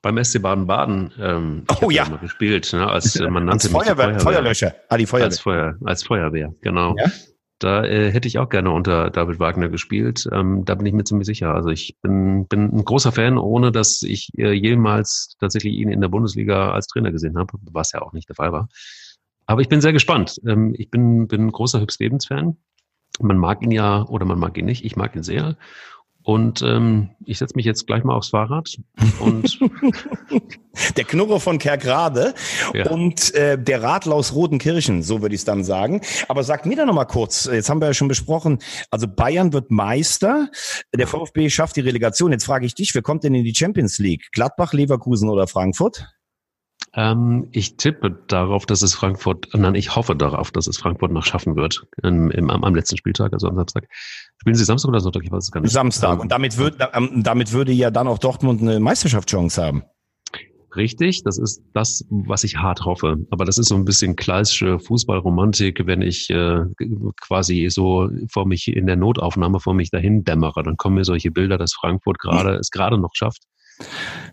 [0.06, 2.08] beim SC Baden-Baden ähm, oh, ja.
[2.08, 4.20] mal gespielt, ne, als äh, man nannte als Feuerwehr, Feuerwehr.
[4.20, 4.76] Feuerlöscher.
[4.88, 5.26] Ah, die Feuerwehr.
[5.26, 6.96] Als, Feuer, als Feuerwehr, genau.
[6.96, 7.12] Ja?
[7.58, 10.30] Da äh, hätte ich auch gerne unter David Wagner gespielt.
[10.32, 11.56] Ähm, da bin ich mir ziemlich sicher.
[11.56, 16.02] Also ich bin, bin ein großer Fan, ohne dass ich äh, jemals tatsächlich ihn in
[16.02, 18.70] der Bundesliga als Trainer gesehen habe, was ja auch nicht der Fall war.
[19.48, 20.40] Aber ich bin sehr gespannt.
[20.46, 22.58] Ähm, ich bin, bin ein großer Hübs Lebens-Fan.
[23.22, 24.86] Man mag ihn ja oder man mag ihn nicht.
[24.86, 25.58] Ich mag ihn sehr.
[26.26, 28.68] Und ähm, ich setze mich jetzt gleich mal aufs Fahrrad
[29.20, 29.60] und
[30.98, 32.34] der Knurrer von Kerkrade
[32.74, 32.90] ja.
[32.90, 36.02] und äh, der Radler aus Rodenkirchen, so würde ich es dann sagen.
[36.28, 38.58] Aber sag mir da noch mal kurz, jetzt haben wir ja schon besprochen,
[38.90, 40.50] also Bayern wird Meister,
[40.96, 42.32] der VfB schafft die Relegation.
[42.32, 44.32] Jetzt frage ich dich, wer kommt denn in die Champions League?
[44.32, 46.08] Gladbach, Leverkusen oder Frankfurt?
[46.98, 51.26] Ähm, ich tippe darauf, dass es Frankfurt, nein, ich hoffe darauf, dass es Frankfurt noch
[51.26, 53.88] schaffen wird im, im, am, am letzten Spieltag, also am Samstag.
[54.40, 55.24] Spielen Sie Samstag oder Sonntag?
[55.24, 55.72] Ich weiß es gar nicht.
[55.72, 56.20] Samstag.
[56.20, 59.84] Und damit, wird, ähm, damit würde ja dann auch Dortmund eine Meisterschaftschance haben.
[60.76, 63.18] Richtig, das ist das, was ich hart hoffe.
[63.30, 66.64] Aber das ist so ein bisschen klassische Fußballromantik, wenn ich äh,
[67.22, 70.64] quasi so vor mich in der Notaufnahme vor mich dahin dämmere.
[70.64, 73.44] Dann kommen mir solche Bilder, dass Frankfurt gerade es gerade noch schafft.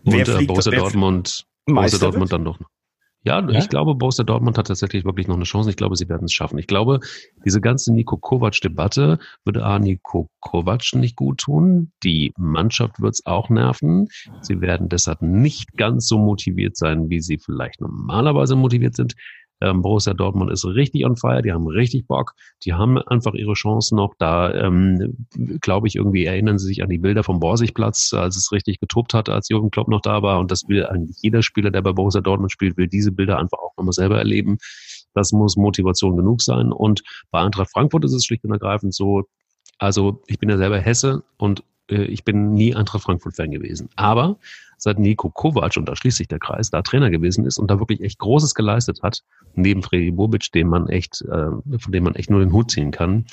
[0.03, 2.59] Und wer fliegt, äh, Borussia Dortmund Borussia Dortmund dann doch.
[3.25, 5.69] Ja, ja, ich glaube, Borussia Dortmund hat tatsächlich wirklich noch eine Chance.
[5.69, 6.57] Ich glaube, sie werden es schaffen.
[6.57, 6.99] Ich glaube,
[7.45, 11.93] diese ganze Nico Kovac-Debatte würde A, Nico Kovac nicht gut tun.
[12.03, 14.09] Die Mannschaft wird es auch nerven.
[14.41, 19.15] Sie werden deshalb nicht ganz so motiviert sein, wie sie vielleicht normalerweise motiviert sind.
[19.61, 22.33] Ähm, Borussia Dortmund ist richtig on fire, die haben richtig Bock,
[22.65, 24.13] die haben einfach ihre Chancen noch.
[24.17, 25.27] Da, ähm,
[25.61, 29.13] glaube ich, irgendwie erinnern sie sich an die Bilder vom Borsigplatz, als es richtig getobt
[29.13, 30.39] hat, als Jürgen Klopp noch da war.
[30.39, 33.59] Und das will eigentlich jeder Spieler, der bei Borussia Dortmund spielt, will diese Bilder einfach
[33.59, 34.57] auch nochmal selber erleben.
[35.13, 36.71] Das muss Motivation genug sein.
[36.71, 39.23] Und bei Eintracht Frankfurt ist es schlicht und ergreifend so,
[39.77, 43.89] also ich bin ja selber Hesse und äh, ich bin nie Eintracht Frankfurt-Fan gewesen.
[43.95, 44.37] Aber
[44.83, 47.79] seit Nico Kovac, und da schließt sich der Kreis, da Trainer gewesen ist und da
[47.79, 49.21] wirklich echt Großes geleistet hat,
[49.55, 52.91] neben Freddy Bobic, dem man echt, äh, von dem man echt nur den Hut ziehen
[52.91, 53.25] kann.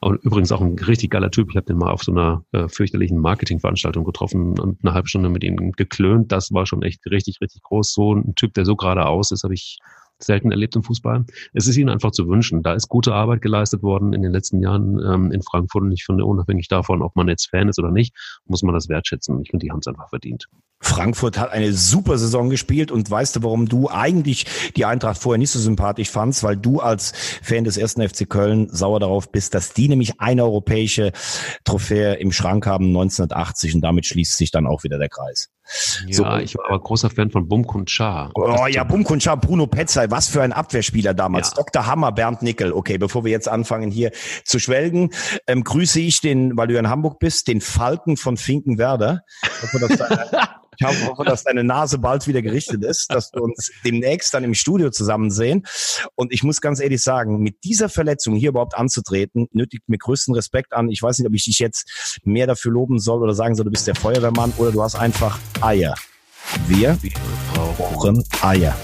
[0.00, 1.50] Und übrigens auch ein richtig geiler Typ.
[1.50, 5.28] Ich habe den mal auf so einer äh, fürchterlichen Marketingveranstaltung getroffen und eine halbe Stunde
[5.28, 6.32] mit ihm geklönt.
[6.32, 7.92] Das war schon echt richtig, richtig groß.
[7.92, 9.78] So ein Typ, der so geradeaus ist, habe ich
[10.22, 11.24] selten erlebt im Fußball.
[11.52, 12.62] Es ist ihnen einfach zu wünschen.
[12.62, 16.04] Da ist gute Arbeit geleistet worden in den letzten Jahren ähm, in Frankfurt und ich
[16.04, 18.14] finde, unabhängig davon, ob man jetzt Fan ist oder nicht,
[18.46, 19.40] muss man das wertschätzen.
[19.42, 20.46] Ich finde, die haben es einfach verdient.
[20.82, 25.38] Frankfurt hat eine super Saison gespielt und weißt du, warum du eigentlich die Eintracht vorher
[25.38, 26.42] nicht so sympathisch fandst?
[26.42, 30.44] Weil du als Fan des ersten FC Köln sauer darauf bist, dass die nämlich eine
[30.44, 31.12] europäische
[31.64, 35.50] Trophäe im Schrank haben 1980 und damit schließt sich dann auch wieder der Kreis.
[36.06, 38.30] Ja, so, ich war aber großer Fan von Bumkun Cha.
[38.34, 41.50] Oh ja, Bumkun Cha, Bruno Petzai, was für ein Abwehrspieler damals.
[41.50, 41.62] Ja.
[41.62, 41.86] Dr.
[41.86, 42.72] Hammer, Bernd Nickel.
[42.72, 44.10] Okay, bevor wir jetzt anfangen hier
[44.44, 45.10] zu schwelgen,
[45.46, 49.22] ähm, grüße ich den, weil du ja in Hamburg bist, den Falken von Finkenwerder.
[50.80, 54.54] Ich hoffe, dass deine, Nase bald wieder gerichtet ist, dass wir uns demnächst dann im
[54.54, 55.66] Studio zusammen sehen.
[56.14, 60.34] Und ich muss ganz ehrlich sagen, mit dieser Verletzung hier überhaupt anzutreten, nötigt mir größten
[60.34, 60.88] Respekt an.
[60.88, 63.70] Ich weiß nicht, ob ich dich jetzt mehr dafür loben soll oder sagen soll, du
[63.70, 65.94] bist der Feuerwehrmann oder du hast einfach Eier.
[66.66, 66.98] Wir
[67.54, 68.74] brauchen Eier.